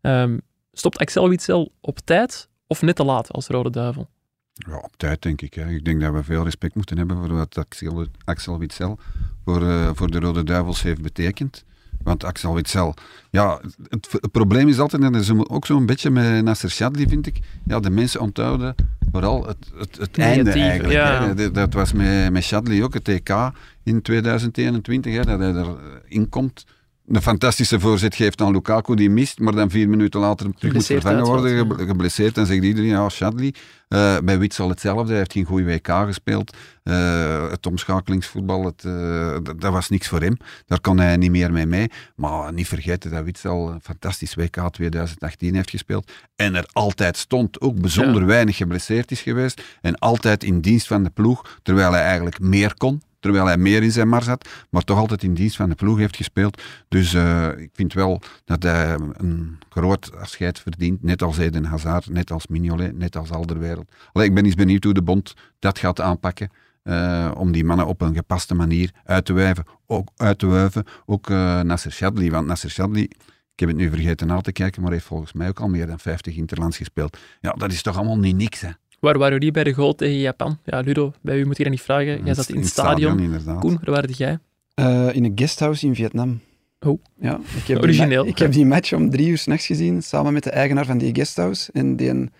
[0.00, 0.38] Ehm,
[0.72, 4.08] stopt Axel Witsel op tijd of net te laat als Rode Duivel?
[4.52, 5.54] Ja, op tijd denk ik.
[5.54, 5.68] Hè.
[5.68, 8.98] Ik denk dat we veel respect moeten hebben voor wat Axel, Axel Witsel
[9.44, 11.64] voor, eh, voor de Rode Duivels heeft betekend.
[12.02, 12.94] Want Axel Witsel,
[13.30, 17.26] ja, het, probleem is altijd, en dat is ook zo'n beetje met Nasser Chadli, vind
[17.26, 18.74] ik, ja, de mensen onthouden
[19.18, 20.92] vooral het, het, het einde eigenlijk.
[20.92, 21.26] ja.
[21.26, 21.34] Hè.
[21.34, 23.50] Dat, dat was met, met Chadli ook, het EK
[23.82, 25.76] in 2021, hè, dat hij
[26.08, 26.66] erin komt.
[27.08, 30.86] Een fantastische voorzet geeft aan Lukaku, die mist, maar dan vier minuten later terug moet
[30.86, 32.34] vervangen worden, geblesseerd.
[32.34, 33.52] Dan zegt iedereen, ja, Chadli.
[33.88, 36.56] Eh, bij Witsel hetzelfde, hij heeft geen goede WK gespeeld.
[36.82, 40.36] Eh, het omschakelingsvoetbal, het, eh, d- dat was niks voor hem.
[40.66, 41.90] Daar kon hij niet meer mee mee.
[42.16, 46.12] Maar niet vergeten dat Witsel een fantastisch WK 2018 heeft gespeeld.
[46.36, 48.26] En er altijd stond, ook bijzonder Ja.
[48.26, 49.62] weinig geblesseerd is geweest.
[49.80, 53.02] En altijd in dienst van de ploeg, terwijl hij eigenlijk meer kon.
[53.20, 55.98] Terwijl hij meer in zijn mars had, maar toch altijd in dienst van de ploeg
[55.98, 56.62] heeft gespeeld.
[56.88, 61.02] Dus eh, ik vind wel dat hij een groot afscheid verdient.
[61.02, 63.90] Net als Eden Hazard, net als Mignolet, net als Alderwereld.
[64.12, 66.50] Allee, ik ben eens benieuwd hoe de bond dat gaat aanpakken.
[66.82, 69.64] eh, om die mannen op een gepaste manier uit te wuiven.
[69.86, 70.84] Ook, uit te wuiven.
[71.06, 72.30] ook eh, Nasser Chadli.
[72.30, 75.48] Want Nasser Chadli, ik heb het nu vergeten na te kijken, maar heeft volgens mij
[75.48, 77.18] ook al meer dan 50 interlands gespeeld.
[77.40, 78.70] Ja, dat is toch allemaal niet niks, hè?
[78.98, 80.58] Waar waren jullie bij de goal tegen Japan?
[80.64, 82.24] Ja, Ludo, bij u moet je dat niet vragen.
[82.24, 83.18] Jij zat in het stadion.
[83.18, 83.60] inderdaad.
[83.60, 84.38] Koen, waar waren jij?
[84.74, 86.40] Eh, in een guesthouse in Vietnam.
[86.80, 87.02] Oh.
[87.20, 88.22] Ja, ik heb Origineel.
[88.22, 90.98] Die, ik heb die match om drie uur s'nachts gezien, samen met de eigenaar van
[90.98, 91.70] die guesthouse.
[91.72, 92.30] En die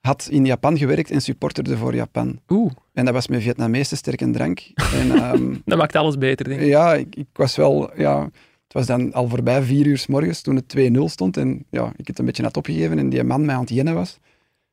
[0.00, 2.40] had in Japan gewerkt en supporterde voor Japan.
[2.48, 4.60] Oeh, En dat was met Vietnamese sterke drank.
[4.94, 6.66] En ehm, dat maakt alles beter, denk ik.
[6.66, 7.90] ja, ik, ik was wel...
[7.96, 8.22] Ja,
[8.64, 11.36] het was dan al voorbij vier uur s morgens toen het 2-0 stond.
[11.36, 13.94] En ja, ik het een beetje had opgegeven en die man mij aan het jennen
[13.94, 14.18] was.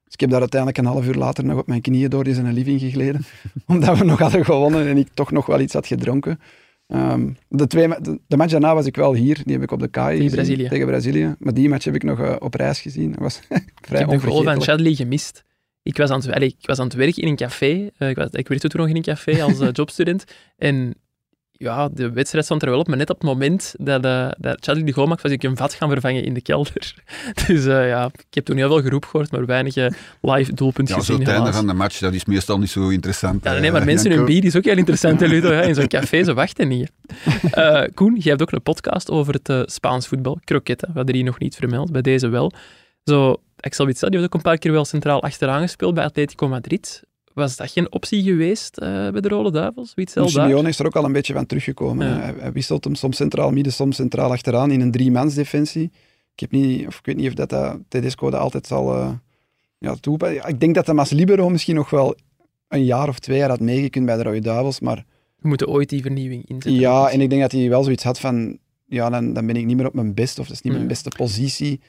[0.06, 2.34] Dus ik heb daar uiteindelijk een half uur later nog op mijn knieën door in
[2.34, 3.22] zijn living gegleden.
[3.66, 6.40] omdat we nog hadden gewonnen en ik toch nog wel iets had gedronken.
[6.88, 9.42] Ehm, de, twee, de, de match daarna was ik wel hier.
[9.44, 10.68] Die heb ik op de KAI Tegen Brazilië.
[10.68, 11.36] Tegen Brazilië.
[11.40, 13.12] Maar die match heb ik nog eh, op reis gezien.
[13.12, 13.40] Dat was
[13.88, 14.62] vrij Ik heb de goal van.
[14.62, 15.44] Chadli gemist.
[15.84, 17.90] Ik was, aan het, allee, ik was aan het werken in een café.
[17.98, 20.24] Eh, ik, was, ik werkte toen nog in een café als eh, jobstudent.
[20.58, 20.96] En
[21.58, 24.58] ja, de wedstrijd stond er wel op, maar net op het moment dat, eh dat
[24.60, 26.94] Chadli de goal maakte, was ik een vat gaan vervangen in de kelder.
[27.48, 29.88] Dus eh, ja, ik heb toen heel veel geroep gehoord, maar weinig eh,
[30.22, 31.28] live doelpunten Ja, zo gezien.
[31.28, 33.44] het einde van de match, dat is meestal niet zo interessant.
[33.44, 34.34] Ja, nee, maar mensen hun Janko.
[34.34, 35.52] bier is ook heel interessant, hè, Ludo.
[35.54, 36.92] Ja, in zo'n café, ze wachten niet.
[37.94, 40.88] Koen, jij hebt ook een podcast over het Spaans voetbal, Croqueta.
[40.88, 42.52] We hadden hier nog niet vermeld, bij deze wel.
[43.04, 46.48] Zo, Axel Witsel, die heeft ook een paar keer wel centraal achteraan gespeeld bij Atletico
[46.48, 47.04] Madrid.
[47.36, 49.94] Was dat geen optie geweest eh, bij de Rode Duivels?
[49.96, 52.08] Simeone is er ook al een beetje van teruggekomen.
[52.08, 52.20] Ja.
[52.20, 55.92] Hij, hij wisselt hem soms centraal midden, soms centraal achteraan in een driemansdefensie.
[56.34, 59.12] Ik, heb niet, of ik weet niet of dat, dat Tedesco dat altijd zal eh
[59.78, 60.48] ja, toepassen.
[60.48, 62.16] Ik denk dat hij als libero misschien nog wel
[62.68, 64.80] een jaar of twee jaar had meegekund bij de Rode Duivels.
[64.80, 65.06] Maar
[65.38, 66.82] We moeten ooit die vernieuwing inzetten.
[66.82, 68.58] ja, en ik denk dat hij wel zoiets had van...
[68.88, 70.88] Ja, dan, dan ben ik niet meer op mijn best, of dat is niet mijn
[70.88, 71.82] beste positie.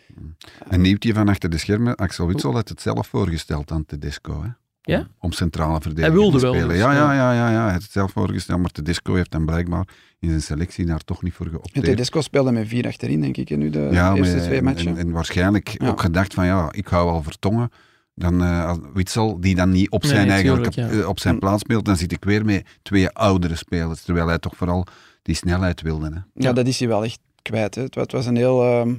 [0.68, 1.94] Een nieuwtje van achter de schermen.
[1.94, 4.42] Axel Witsel had het zelf voorgesteld aan Tedesco.
[4.42, 4.48] Hè?
[4.86, 5.06] Om, Ja?
[5.18, 6.68] om centrale verdediger wilde te wel, spelen.
[6.70, 7.12] dus, ja, ja.
[7.12, 7.62] ja, ja, ja, ja.
[7.62, 11.22] Hij had het zelf voorgesteld, maar Tedesco heeft dan blijkbaar in zijn selectie daar toch
[11.22, 11.84] niet voor geopteerd.
[11.84, 14.88] Tedesco speelde met vier achterin, denk ik, nu de ja, eerste maar- twee en- matchen.
[14.88, 15.88] En, en waarschijnlijk Ja.
[15.88, 17.70] ook gedacht van ja, ik hou wel vertongen.
[18.14, 21.00] Dan eh, als Witsel, die dan niet op zijn, Nee, eigenlijk, tuurlijk, ja.
[21.00, 21.40] eh, op zijn Hm.
[21.40, 24.02] plaats speelt, dan zit ik weer met twee oudere spelers.
[24.02, 24.86] Terwijl hij toch vooral
[25.22, 26.06] die snelheid wilde.
[26.14, 26.20] Hè.
[26.46, 27.74] Ja, dat is hij wel echt kwijt.
[27.74, 27.82] Hè.
[27.82, 28.94] Het, wa- het was een heel, ehm,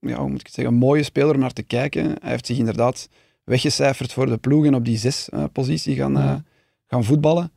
[0.00, 2.04] ja, hoe moet ik het zeggen, een mooie speler om naar te kijken.
[2.04, 3.08] Hij heeft zich inderdaad
[3.46, 6.42] weggecijferd voor de ploeg en op die zes eh, positie gaan, eh, Ja.
[6.86, 7.50] gaan voetballen.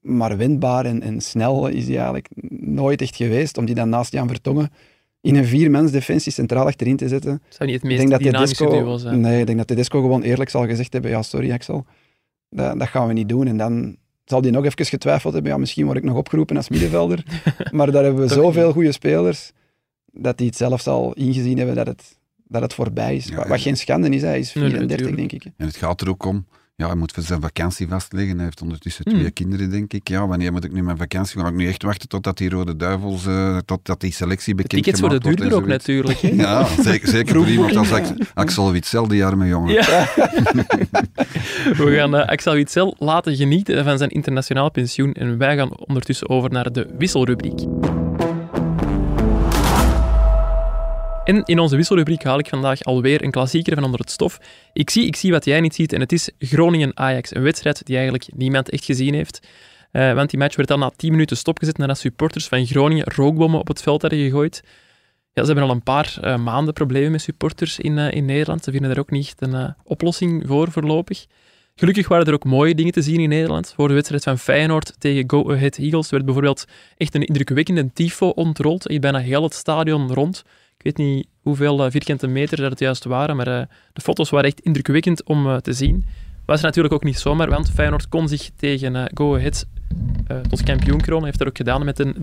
[0.00, 2.28] Maar wendbaar en, en snel is hij eigenlijk
[2.60, 3.58] nooit echt geweest.
[3.58, 4.70] Om die dan naast Jan Vertongen
[5.20, 7.42] in een viermans defensie centraal achterin te zetten.
[7.48, 9.20] Zou niet het Ik meest denk dat dynamische duo zijn.
[9.20, 11.86] nee, ik denk dat Tedesco gewoon eerlijk zal gezegd hebben, ja sorry Axel,
[12.50, 13.46] dat, dat gaan we niet doen.
[13.46, 16.68] En dan zal hij nog even getwijfeld hebben, ja misschien word ik nog opgeroepen als
[16.68, 17.24] middenvelder.
[17.72, 19.52] maar daar hebben we zoveel goede spelers,
[20.12, 22.17] dat hij het zelf zal ingezien hebben dat het,
[22.48, 23.26] dat het voorbij is.
[23.26, 25.30] Ja, wat, geen schande is, hij is Nee, nee, 34 tuurlijk.
[25.30, 25.52] denk ik.
[25.56, 25.62] hè.
[25.64, 26.46] En het gaat er ook om,
[26.76, 28.34] ja, hij moet voor zijn vakantie vastleggen.
[28.36, 29.18] Hij heeft ondertussen Hmm.
[29.18, 30.08] twee kinderen, denk ik.
[30.08, 31.40] Ja, wanneer moet ik nu mijn vakantie?
[31.40, 34.82] Ga ik nu echt wachten totdat die Rode Duivels, eh, totdat die selectie De bekend
[34.82, 36.18] tickets worden wordt duurder ook natuurlijk.
[36.18, 36.28] Hè?
[36.44, 39.72] Ja, zeker, zeker voor iemand als Ax- Axel Witsel, die arme jongen.
[39.72, 40.06] Ja.
[41.76, 46.28] We gaan eh, Axel Witsel laten genieten van zijn internationaal pensioen en wij gaan ondertussen
[46.28, 47.60] over naar de wisselrubriek.
[51.28, 54.38] En in onze wisselrubriek haal ik vandaag alweer een klassieker van onder het stof.
[54.72, 57.34] Ik zie, ik zie wat jij niet ziet en het is Groningen-Ajax.
[57.34, 59.46] Een wedstrijd die eigenlijk niemand echt gezien heeft.
[59.90, 63.60] Eh, want die match werd dan na 10 minuten stopgezet nadat supporters van Groningen rookbommen
[63.60, 64.62] op het veld hadden gegooid.
[65.32, 68.64] Ja, ze hebben al een paar eh, maanden problemen met supporters in, eh, in Nederland.
[68.64, 71.26] Ze vinden er ook niet een oplossing voor voorlopig.
[71.74, 73.72] Gelukkig waren er ook mooie dingen te zien in Nederland.
[73.76, 76.64] Voor de wedstrijd van Feyenoord tegen Go Ahead Eagles werd bijvoorbeeld
[76.96, 78.84] echt een indrukwekkende tifo ontrold.
[78.88, 80.44] Je bijna heel het stadion rond.
[80.78, 84.30] Ik weet niet hoeveel eh, vierkante meter dat het juist waren, maar eh, de foto's
[84.30, 86.04] waren echt indrukwekkend om eh, te zien.
[86.46, 89.66] Was natuurlijk ook niet zomaar, want Feyenoord kon zich tegen Go Ahead
[90.48, 91.24] tot kampioen kronen.
[91.24, 92.14] Heeft dat ook gedaan met een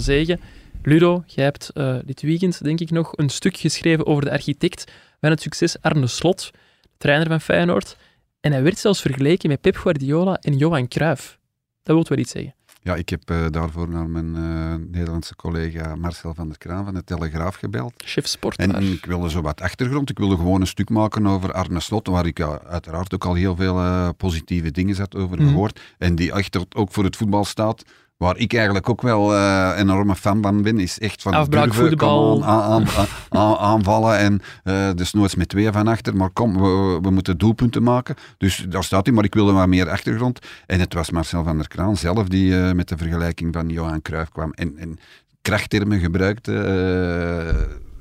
[0.00, 0.38] 3-0 zege.
[0.82, 1.72] Ludo, jij hebt
[2.04, 6.06] dit weekend, denk ik nog, een stuk geschreven over de architect van het succes, Arne
[6.06, 6.50] Slot,
[6.96, 7.96] trainer van Feyenoord.
[8.40, 11.38] En hij werd zelfs vergeleken met Pep Guardiola en Johan Cruijff.
[11.82, 12.54] Dat wil wel iets zeggen.
[12.84, 16.94] Ja, ik heb eh, daarvoor naar mijn eh, Nederlandse collega Marcel van der Kraan van
[16.94, 17.92] de Telegraaf gebeld.
[17.96, 18.56] Chef sport.
[18.56, 20.10] En ik wilde zo wat achtergrond.
[20.10, 23.34] Ik wilde gewoon een stuk maken over Arne Slot, waar ik ja, uiteraard ook al
[23.34, 25.48] heel veel eh, positieve dingen had over Mhm.
[25.48, 25.80] gehoord.
[25.98, 27.82] En die echt ook voor het voetbal staat.
[28.16, 31.88] Waar ik eigenlijk ook wel eh enorme fan van ben, is echt van Afbraak, durven,
[31.88, 32.22] voetbal.
[32.30, 34.18] come on, aan, aan, aan- aanvallen.
[34.18, 38.14] En eh dus nooit met twee van achter, maar kom, we, we moeten doelpunten maken.
[38.38, 40.38] Dus daar staat hij, maar ik wilde wat meer achtergrond.
[40.66, 44.02] En het was Marcel van der Kraan zelf die eh, met de vergelijking van Johan
[44.02, 44.52] Cruijff kwam.
[44.52, 44.98] En, en
[45.42, 46.52] krachttermen gebruikte,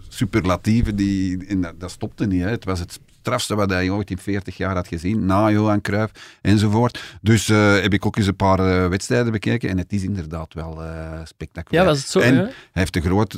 [0.09, 2.41] superlatieven, die, en dat, dat stopte niet.
[2.43, 2.49] Hè.
[2.49, 6.37] Het was het strafste wat hij ooit in 40 jaar had gezien, na Johan Cruijff
[6.41, 7.17] enzovoort.
[7.21, 10.53] Dus eh, heb ik ook eens een paar eh, wedstrijden bekeken en het is inderdaad
[10.53, 11.83] wel eh, spectaculair.
[11.83, 12.19] Ja, was het zo?
[12.19, 12.41] En hè?
[12.41, 13.33] hij heeft de groot,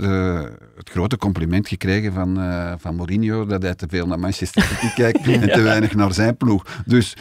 [0.76, 2.40] het grote compliment gekregen van,
[2.80, 6.38] van Mourinho dat hij te veel naar Manchester City kijkt en te weinig naar zijn
[6.38, 6.66] ploeg.
[6.86, 7.14] Dus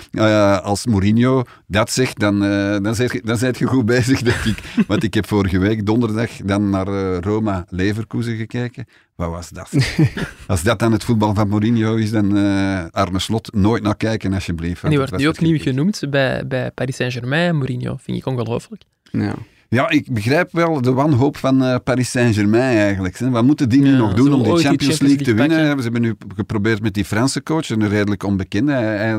[0.62, 2.39] als Mourinho dat zegt, dan,
[2.83, 4.85] dan, zet dan zet je goed bezig, denk ik.
[4.87, 6.87] Want ik heb vorige week donderdag dan naar
[7.21, 8.87] Roma Leverkusen gekeken.
[9.17, 9.71] Wat was dat?
[10.47, 14.33] Als dat dan het voetbal van Mourinho is, dan eh, Arne Slot nooit naar kijken
[14.33, 14.83] alsjeblieft.
[14.83, 17.97] En die wordt nu ook nieuw genoemd bij, bij Paris Saint-Germain, Mourinho.
[18.01, 18.83] Vind ik ongelooflijk.
[19.11, 19.35] Ja.
[19.69, 23.19] Ja, ik begrijp wel de wanhoop van eh, Paris Saint-Germain eigenlijk.
[23.19, 23.31] hè.
[23.31, 25.59] Wat moeten die nu Ja, nog doen om die Champions Champions League te winnen?
[25.59, 25.77] pakken.
[25.77, 28.73] Ze hebben nu geprobeerd met die Franse coach, een redelijk onbekende.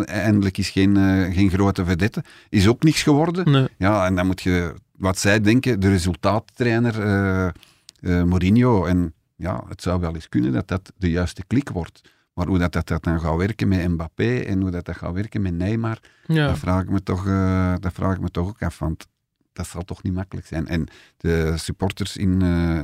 [0.06, 2.24] Eindelijk is geen, eh, geen grote vedette.
[2.50, 3.52] Is ook niks geworden.
[3.52, 3.68] Nee.
[3.78, 8.86] Ja, en dan moet je, wat zij denken, de resultaattrainer eh, eh, Mourinho.
[8.86, 12.02] En ja, het zou wel eens kunnen dat dat de juiste klik wordt.
[12.34, 15.14] Maar hoe dat, dat, dat dan gaat werken met Mbappé en hoe dat, dat gaat
[15.14, 16.48] werken met Neymar, Ja.
[16.48, 18.80] dat, vraag ik me toch, eh, dat vraag ik me toch ook af.
[18.80, 19.08] Want
[19.54, 20.68] dat zal toch niet makkelijk zijn.
[20.68, 22.82] En de supporters in eh,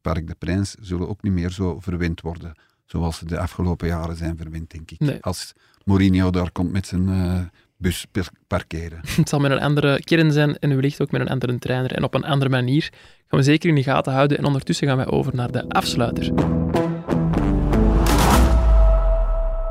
[0.00, 2.52] Parc de Prins zullen ook niet meer zo verwend worden.
[2.84, 4.98] Zoals ze de afgelopen jaren zijn verwend, denk ik.
[5.00, 5.22] Nee.
[5.22, 5.52] Als
[5.84, 7.40] Mourinho daar komt met zijn eh,
[7.78, 8.06] bus
[8.46, 9.00] parkeren.
[9.16, 12.04] Het zal met een andere kern zijn en wellicht ook met een andere trainer en
[12.04, 12.92] op een andere manier.
[13.26, 16.32] Gaan we zeker in de gaten houden en ondertussen gaan wij over naar de afsluiter.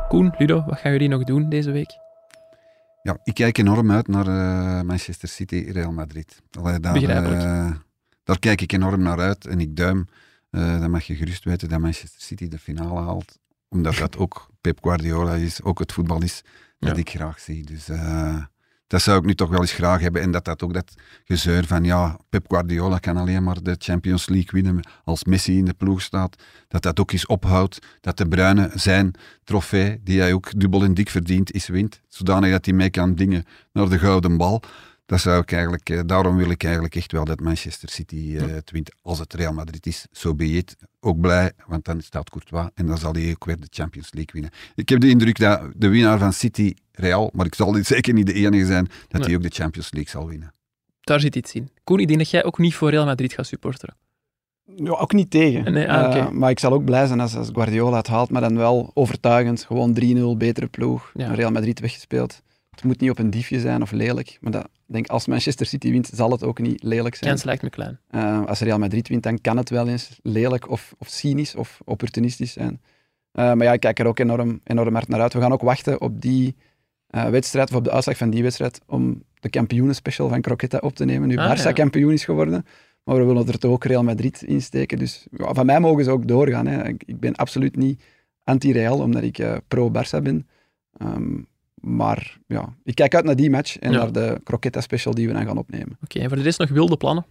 [0.07, 1.97] Koen, Ludo, wat gaan jullie nog doen deze week?
[3.03, 6.41] Ja, ik kijk enorm uit naar eh, Manchester City, Real Madrid.
[6.59, 7.71] Allee, daar, eh,
[8.23, 10.07] daar kijk ik enorm naar uit en ik duim.
[10.49, 13.37] eh dan mag je gerust weten dat Manchester City de finale haalt.
[13.69, 16.41] Omdat dat ook Pep Guardiola is, ook het voetbal is
[16.79, 16.95] dat Ja.
[16.95, 17.65] ik graag zie.
[17.65, 18.37] Dus eh,
[18.87, 20.21] dat zou ik nu toch wel eens graag hebben.
[20.21, 24.29] En dat dat ook dat gezeur van, ja, Pep Guardiola kan alleen maar de Champions
[24.29, 26.43] League winnen als Messi in de ploeg staat.
[26.67, 27.79] Dat dat ook eens ophoudt.
[28.01, 29.11] Dat de Bruyne zijn
[29.43, 32.01] trofee, die hij ook dubbel en dik verdient, is wint.
[32.07, 34.61] Zodanig dat hij mee kan dingen naar de gouden bal.
[35.07, 38.47] Dat zou ik eigenlijk, eh, daarom wil ik eigenlijk echt wel dat Manchester City eh,
[38.47, 38.91] het wint.
[39.01, 40.75] Als het Real Madrid is, zo so be it.
[40.99, 44.29] Ook blij, want dan staat Courtois en dan zal hij ook weer de Champions League
[44.33, 44.51] winnen.
[44.75, 48.13] Ik heb de indruk dat de winnaar van City, Real, maar ik zal dit zeker
[48.13, 49.23] niet de enige zijn, dat Nee.
[49.29, 50.53] hij ook de Champions League zal winnen.
[51.01, 51.69] Daar zit iets in.
[51.83, 53.95] Koen, ik denk dat jij ook niet voor Real Madrid gaat supporteren.
[54.75, 55.73] Ja, ook niet tegen.
[55.73, 56.17] Nee, ah.
[56.17, 58.91] Eh, maar ik zal ook blij zijn als, als Guardiola het haalt, maar dan wel
[58.93, 59.63] overtuigend.
[59.63, 59.97] Gewoon
[60.33, 61.11] 3-0, betere ploeg.
[61.13, 61.33] Ja.
[61.33, 62.41] Real Madrid weggespeeld.
[62.69, 64.37] Het moet niet op een diefje zijn of lelijk.
[64.41, 67.29] Maar dat, ik denk, als Manchester City wint, zal het ook niet lelijk zijn.
[67.29, 67.99] Kans lijkt me klein.
[68.09, 71.81] Eh, als Real Madrid wint, dan kan het wel eens lelijk of, of cynisch of
[71.85, 72.81] opportunistisch zijn.
[73.31, 75.33] Eh, maar ja, ik kijk er ook enorm, enorm hard naar uit.
[75.33, 76.55] We gaan ook wachten op die
[77.07, 80.95] eh, wedstrijd, of op de uitslag van die wedstrijd, om de kampioenenspecial van Croquetta op
[80.95, 81.27] te nemen.
[81.27, 81.71] Nu Ah, Barça ja.
[81.71, 82.65] kampioen is geworden.
[83.03, 84.97] Maar we willen er toch ook Real Madrid in steken.
[84.97, 86.67] Dus ja, van mij mogen ze ook doorgaan.
[86.67, 86.87] Hè.
[86.87, 88.03] Ik, ik ben absoluut niet
[88.43, 90.47] anti-Real, omdat ik pro-Barça ben.
[90.97, 91.37] Ehm,
[91.81, 93.97] maar ja, ik kijk uit naar die match en Ja.
[93.97, 95.97] naar de croqueta special die we dan gaan opnemen.
[96.03, 97.25] Oké, en voor de rest nog wilde plannen?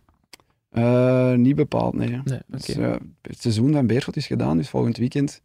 [0.71, 2.21] Eh, niet bepaald, nee.
[2.25, 2.41] Nee.
[2.47, 2.67] Dus,
[3.23, 5.43] het seizoen van Beerschot is gedaan, dus volgend weekend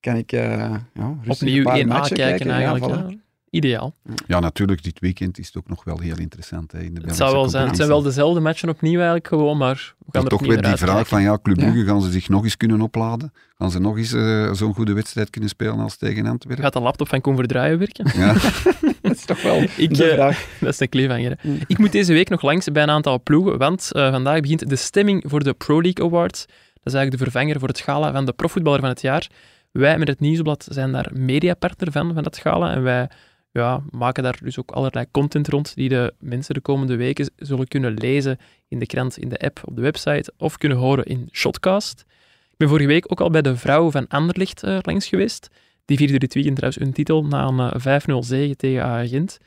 [0.00, 2.64] kan ik eh ja, rustig Opnieuw een paar 1A matchen kijken, kijken.
[2.64, 2.94] eigenlijk.
[2.94, 3.24] Ja, voilà.
[3.56, 3.62] Ja.
[3.62, 3.94] Ideaal.
[4.26, 6.72] Ja, natuurlijk, dit weekend is het ook nog wel heel interessant.
[6.72, 7.66] Hè, in de Het zou wel zijn.
[7.66, 10.76] Het zijn wel dezelfde matchen opnieuw eigenlijk gewoon, maar we gaan er toch weer die
[10.76, 11.70] vraag van, ja, Club Ja.
[11.70, 13.32] Brugge, gaan ze zich nog eens kunnen opladen?
[13.58, 16.64] Gaan ze nog eens eh, zo'n goede wedstrijd kunnen spelen als tegen Antwerpen?
[16.64, 18.10] Gaat de laptop van Koen Verdraaien werken?
[18.20, 18.32] Ja.
[19.02, 20.46] Dat is toch wel Ik, de eh, vraag.
[20.60, 21.38] Dat is een cliffhanger.
[21.42, 21.58] Mm.
[21.66, 24.76] Ik moet deze week nog langs bij een aantal ploegen, want eh, vandaag begint de
[24.76, 26.46] stemming voor de Pro League Awards.
[26.46, 29.26] Dat is eigenlijk de vervanger voor het gala van de profvoetballer van het jaar.
[29.72, 32.74] Wij met het Nieuwsblad zijn daar mediapartner van, van dat gala.
[32.74, 33.10] En wij
[33.56, 37.68] ja, maken daar dus ook allerlei content rond die de mensen de komende weken zullen
[37.68, 38.38] kunnen lezen
[38.68, 42.04] in de krant, in de app, op de website of kunnen horen in Shotcast.
[42.50, 45.48] Ik ben vorige week ook al bij de vrouw van Anderlecht eh, langs geweest.
[45.84, 49.38] Die vierde dit weekend trouwens hun titel na een eh, 5-0 zege tegen Agent.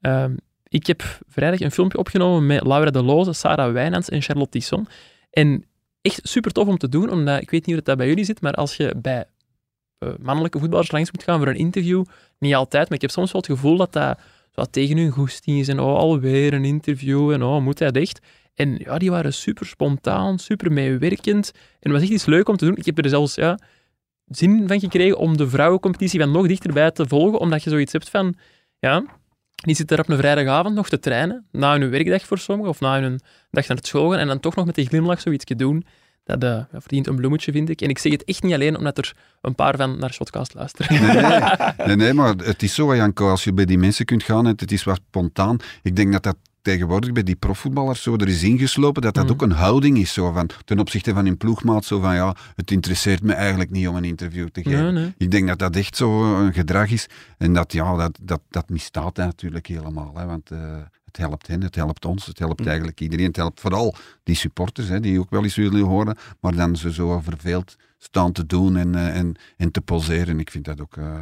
[0.00, 0.32] Ehm
[0.68, 4.86] ik heb vrijdag een filmpje opgenomen met Laura De Loze, Sarah Wijnands en Charlotte Tisson.
[5.30, 5.64] En
[6.00, 8.40] echt super tof om te doen, omdat ik weet niet hoe dat bij jullie zit,
[8.40, 9.24] maar als je bij
[10.20, 12.04] mannelijke voetballers langs moet gaan voor een interview,
[12.38, 14.18] niet altijd, maar ik heb soms wel het gevoel dat dat
[14.50, 18.20] zo tegen hun goesting is en oh, alweer een interview en oh, moet hij echt?
[18.54, 21.50] En ja, die waren super spontaan, super meewerkend.
[21.54, 22.76] En het was echt iets leuk om te doen.
[22.76, 23.58] Ik heb er zelfs ja,
[24.26, 28.08] zin van gekregen om de vrouwencompetitie van nog dichterbij te volgen, omdat je zoiets hebt
[28.08, 28.34] van,
[28.78, 29.04] ja,
[29.54, 32.80] die zitten er op een vrijdagavond nog te trainen, na hun werkdag voor sommigen, of
[32.80, 33.20] na hun
[33.50, 35.84] dag naar het school gaan, en dan toch nog met die glimlach zoiets doen.
[36.36, 37.80] Dat ja, verdient een bloemetje, vind ik.
[37.80, 41.02] En ik zeg het echt niet alleen omdat er een paar van naar Shotcast luisteren.
[41.86, 42.12] Nee, nee.
[42.20, 44.84] maar het is zo, Janko, als je bij die mensen kunt gaan en het is
[44.84, 45.56] wat spontaan.
[45.82, 49.30] Ik denk dat dat tegenwoordig bij die profvoetballers zo er is ingeslopen, dat dat Mm.
[49.30, 52.70] ook een houding is zo van, ten opzichte van hun ploegmaat, zo van ja, het
[52.70, 54.82] interesseert me eigenlijk niet om een interview te geven.
[54.82, 55.14] Nee, nee.
[55.18, 57.06] Ik denk dat dat echt zo een gedrag is
[57.38, 60.58] en dat, ja, dat, dat, dat misstaat natuurlijk helemaal, hè, want eh,
[61.08, 64.88] het helpt hen, het helpt ons, het helpt eigenlijk iedereen, het helpt vooral die supporters,
[64.88, 68.76] hè, die ook wel eens willen horen, maar dan ze zo verveeld staan te doen
[68.76, 70.40] en, eh, en, en te poseren.
[70.40, 71.20] Ik vind dat ook eh,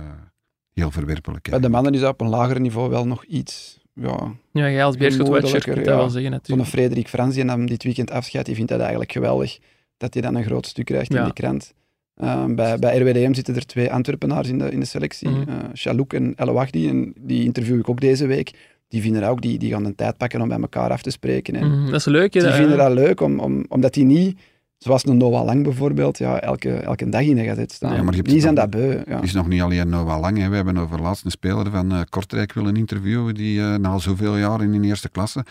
[0.73, 1.51] heel verwerpelijk.
[1.51, 3.79] Bij de mannen is dat op een lager niveau wel nog iets.
[3.93, 5.97] Ja, Ja, jij als Beerschot-watcher kunt dat ja.
[5.97, 6.69] wel zeggen, Zo'n natuurlijk.
[6.69, 9.59] Frederik Frans, die nam dit weekend afscheid, die vindt dat eigenlijk geweldig
[9.97, 11.19] dat hij dan een groot stuk krijgt Ja.
[11.19, 11.75] in die krant.
[12.15, 16.13] Ehm, bij, bij RWDM zitten er twee Antwerpenaars in de, in de selectie, eh Chalouk
[16.13, 18.76] en El Wahdi, en die interview ik ook deze week.
[18.89, 21.11] Die vinden dat ook, die, die gaan de tijd pakken om bij elkaar af te
[21.11, 21.55] spreken.
[21.55, 22.35] En Mhm, dat is leuk.
[22.35, 24.39] hè, Die dat- vinden dat leuk, om, om, omdat die niet,
[24.79, 27.95] zoals een Noah Lang bijvoorbeeld, ja, elke, elke dag in de gazet staan.
[27.95, 29.03] Ja, maar je hebt die zijn nog- dat beu.
[29.07, 29.15] Ja.
[29.15, 30.39] Het is nog niet alleen Noah Lang.
[30.39, 30.49] Hè.
[30.49, 34.37] We hebben over laatst een speler van eh, Kortrijk willen interviewen die eh, na zoveel
[34.37, 35.45] jaar in de eerste klasse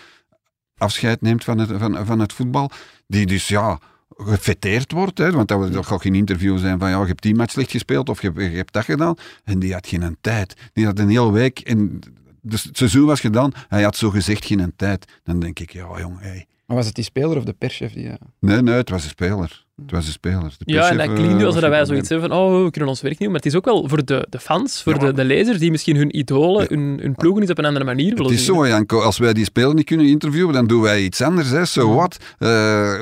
[0.77, 2.69] afscheid neemt van het, van, van het voetbal.
[3.07, 3.79] Die dus ja,
[4.17, 5.17] gefeteerd wordt.
[5.17, 7.51] Hè, want dat, was- dat gaat geen interview zijn van ja, je hebt die match
[7.51, 9.15] slecht gespeeld of je, hebt- je hebt dat gedaan.
[9.43, 10.53] En die had geen tijd.
[10.73, 11.99] Die had een hele week en
[12.45, 13.51] dus het seizoen was gedaan.
[13.67, 15.05] Hij had zo gezegd geen tijd.
[15.23, 16.45] Dan denk ik, ja jong, hey.
[16.65, 17.93] Maar was het die speler of de perschef?
[17.93, 18.17] Die, ja.
[18.39, 19.63] Nee, nee, het was een speler.
[19.81, 20.53] Het was een speler.
[20.57, 22.89] De Ja, en dat klinkt nu eh, alsof wij zoiets hebben van, oh, we kunnen
[22.89, 23.27] ons werk niet doen.
[23.31, 24.99] Maar het is ook wel voor de, de fans, voor Ja.
[24.99, 26.67] de, de lezers, die misschien hun idolen, Ja.
[26.69, 28.55] hun, hun ploegen eens op een andere manier willen Het is zien.
[28.55, 31.49] zo, Janko, als wij die speler niet kunnen interviewen, dan doen wij iets anders.
[31.49, 31.65] Hè.
[31.65, 32.17] So what?
[32.37, 33.01] Eh,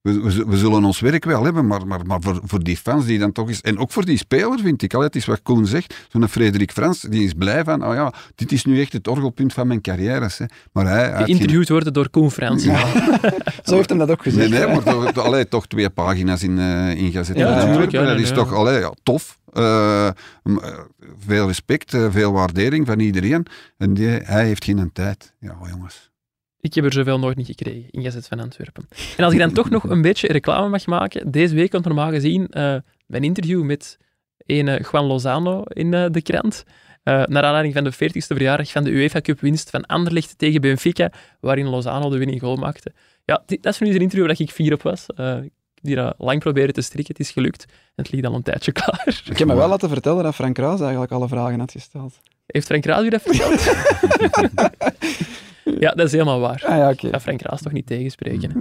[0.00, 3.06] we, we, we zullen ons werk wel hebben, maar, maar, maar voor, voor die fans
[3.06, 3.60] die dan toch eens...
[3.60, 4.94] En ook voor die speler, vind ik.
[4.94, 5.94] Al, het is wat Koen zegt.
[6.08, 9.52] Zo'n Frederik Frans, die is blij van, oh ja, dit is nu echt het orgelpunt
[9.52, 10.28] van mijn carrière.
[10.36, 10.44] Hè.
[10.72, 11.12] Maar hij...
[11.14, 12.62] geen- Geïnterviewd worden door Koen Frans.
[13.64, 14.50] Zo heeft hem dat ook Nee, gezegd.
[14.50, 14.66] nee, hè.
[14.66, 17.36] maar toch, toch- allee, toch twee pagina's in, eh in gezet.
[17.36, 17.98] Ja, in tuurlijk, Antwerpen.
[18.00, 18.38] ja, dat nee, is nee.
[18.38, 19.38] toch allee, ja, tof.
[19.52, 20.14] Eh, eh,
[21.26, 23.46] veel respect, veel waardering van iedereen.
[23.78, 25.32] En die, hij heeft geen tijd.
[25.40, 26.07] Ja, jongens.
[26.60, 28.88] Ik heb er zoveel nooit niet gekregen, in Gazet van Antwerpen.
[29.16, 32.10] En als ik dan toch nog een beetje reclame mag maken, deze week komt normaal
[32.10, 33.98] gezien eh, mijn interview met
[34.46, 36.64] een Juan Lozano in eh, de krant.
[37.02, 40.60] Eh, naar aanleiding van de 40ste verjaardag van de UEFA Cup winst van Anderlecht tegen
[40.60, 42.92] Benfica, waarin Lozano de winning goal maakte.
[43.24, 45.06] Ja, die- dat is nu een interview waar ik fier op was.
[45.42, 45.50] Ik
[45.82, 47.64] die dat lang proberen te strikken, het is gelukt.
[47.68, 49.22] En het ligt al een tijdje klaar.
[49.30, 52.20] Ik heb me wel laten vertellen dat Frank Raas eigenlijk alle vragen had gesteld.
[52.46, 53.60] Heeft Frank Raas u dat verteld?
[55.78, 56.62] ja, dat is helemaal waar.
[56.66, 57.06] Ah ja, oké.
[57.06, 58.50] Ik ga Frank Raas toch niet tegenspreken.
[58.50, 58.60] Hè?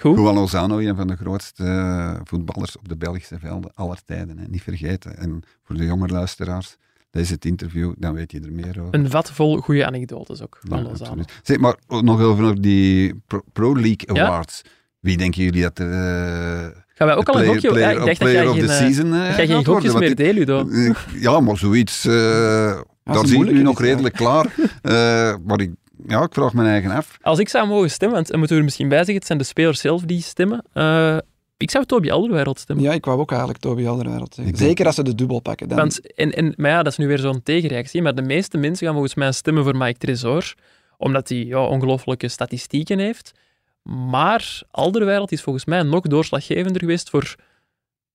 [0.00, 0.18] Goed.
[0.18, 4.38] Juan Lozano, een van de grootste eh, voetballers op de Belgische velden aller tijden.
[4.38, 4.44] Hè.
[4.48, 5.16] Niet vergeten.
[5.18, 6.76] En voor de jonge luisteraars,
[7.10, 8.94] dat is het interview, dan weet je er meer over.
[8.94, 11.10] Een vat vol goede anekdotes ook van Ja, Lozano.
[11.10, 11.32] absoluut.
[11.42, 14.26] Zeg, maar nog over die Pro, League Ja?
[14.26, 14.62] Awards.
[15.00, 15.90] Wie denken jullie dat er...
[15.92, 17.68] eh, Gaan wij ook al een gokje...
[17.68, 19.72] player, ja, ik dacht dat jij geen, eh, season eh, dat jij geen worden?
[19.74, 20.68] gokjes meer deed, Ludo.
[21.14, 22.04] Ja, maar zoiets.
[22.04, 24.46] eh, daar zie ik nu nog redelijk klaar.
[24.82, 25.70] Eh, maar ik,
[26.06, 27.18] ja, ik vraag mijn eigen af.
[27.22, 29.38] Als ik zou mogen stemmen, want dat moeten we er misschien bij zeggen, het zijn
[29.38, 30.62] de spelers zelf die stemmen.
[30.72, 31.16] eh,
[31.56, 32.84] Ik zou Toby Alderweireld stemmen.
[32.84, 35.68] Ja, ik wou ook eigenlijk Toby Alderweireld denk- Zeker als ze de dubbel pakken.
[35.68, 38.02] Dan, Want, en, en, maar ja, dat is nu weer zo'n tegenreactie.
[38.02, 40.54] Maar de meeste mensen gaan volgens mij stemmen voor Mike Tresor,
[40.96, 43.32] omdat hij ja, ongelooflijke statistieken heeft.
[43.82, 47.34] Maar Alderweireld is volgens mij nog doorslaggevender geweest voor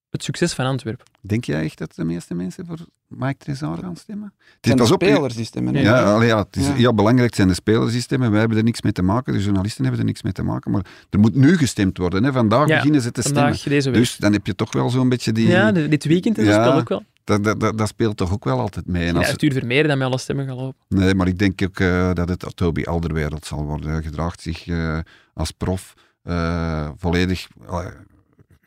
[0.09, 1.05] het succes van Antwerpen.
[1.21, 4.33] Denk jij echt dat de meeste mensen voor Mike Trezor gaan stemmen?
[4.37, 5.73] Het is zijn de pas op, spelers die stemmen.
[5.73, 6.73] Ja, allee, ja, het is Ja.
[6.73, 8.31] heel belangrijk zijn de spelers die stemmen.
[8.31, 10.71] Wij hebben er niks mee te maken, de journalisten hebben er niks mee te maken.
[10.71, 12.23] Maar er moet nu gestemd worden.
[12.23, 12.31] Hè.
[12.31, 13.77] Vandaag Ja, beginnen ze te Vandaag, stemmen.
[13.77, 13.99] deze week.
[13.99, 15.47] Dus dan heb je toch wel zo'n beetje die...
[15.47, 16.63] ja, dit weekend Ja.
[16.63, 17.03] speelt ook wel.
[17.23, 19.07] dat, dat, dat, dat speelt toch ook wel altijd mee.
[19.07, 20.79] En Ja, als, Arthur Vermeer dat met alle stemmen gaat lopen.
[20.87, 23.89] nee, maar ik denk ook eh, dat het Toby Alderweireld zal worden.
[23.91, 24.99] Hij gedraagt zich eh,
[25.33, 25.93] als prof
[26.23, 27.47] eh, volledig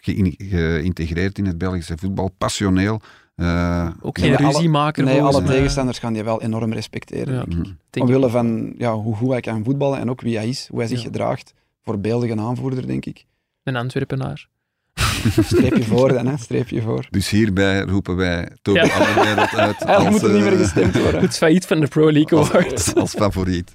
[0.02, 2.30] geïntegreerd in het Belgische voetbal.
[2.38, 3.00] Passioneel.
[3.34, 5.04] Eh, Ook Nee, geen ruziemaker.
[5.04, 7.34] Nee, alle tegenstanders gaan die wel enorm respecteren.
[7.34, 7.44] Ja.
[7.44, 7.72] denk ik.
[7.92, 8.00] mhm.
[8.02, 10.88] Omwille van ja, hoe goed hij kan voetballen en ook wie hij is, hoe hij
[10.88, 11.04] zich Ja.
[11.04, 11.52] gedraagt.
[11.82, 13.24] Voorbeeldige aanvoerder, denk ik.
[13.62, 14.48] Een Antwerpenaar.
[15.44, 16.36] Streepje voor dan, hè.
[16.36, 17.06] Streepje voor.
[17.10, 18.94] Dus hierbij roepen wij Toby Ja.
[18.98, 21.20] Alderweireld uit als, moet er niet meer eh, gestemd worden.
[21.26, 22.94] Het failliet van de Pro League als, Awards.
[22.94, 23.74] als favoriet.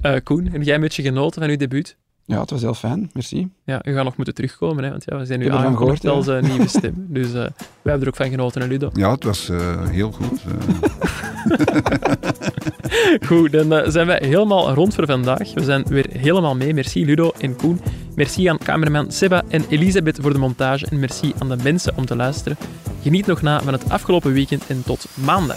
[0.00, 1.96] Eh, Koen, heb jij een beetje genoten van uw debuut?
[2.26, 3.10] Ja, het was heel fijn.
[3.12, 3.48] Merci.
[3.64, 5.72] Ja, we gaan nog moeten terugkomen, hè, want ja, we zijn nu Ik heb ervan
[5.72, 7.06] aangekondigd gehoord, als eh, nieuwe stem.
[7.18, 7.50] Dus eh, wij
[7.82, 8.90] hebben er ook van genoten, hè, Ludo.
[8.92, 10.40] Ja, het was eh, heel goed.
[10.44, 10.52] eh.
[13.26, 15.54] Goed, dan zijn wij helemaal rond voor vandaag.
[15.54, 16.74] We zijn weer helemaal mee.
[16.74, 17.80] Merci Ludo en Koen.
[18.14, 20.86] Merci aan cameraman Seba en Elisabeth voor de montage.
[20.86, 22.56] En merci aan de mensen om te luisteren.
[23.02, 25.56] Geniet nog na van het afgelopen weekend en tot maandag.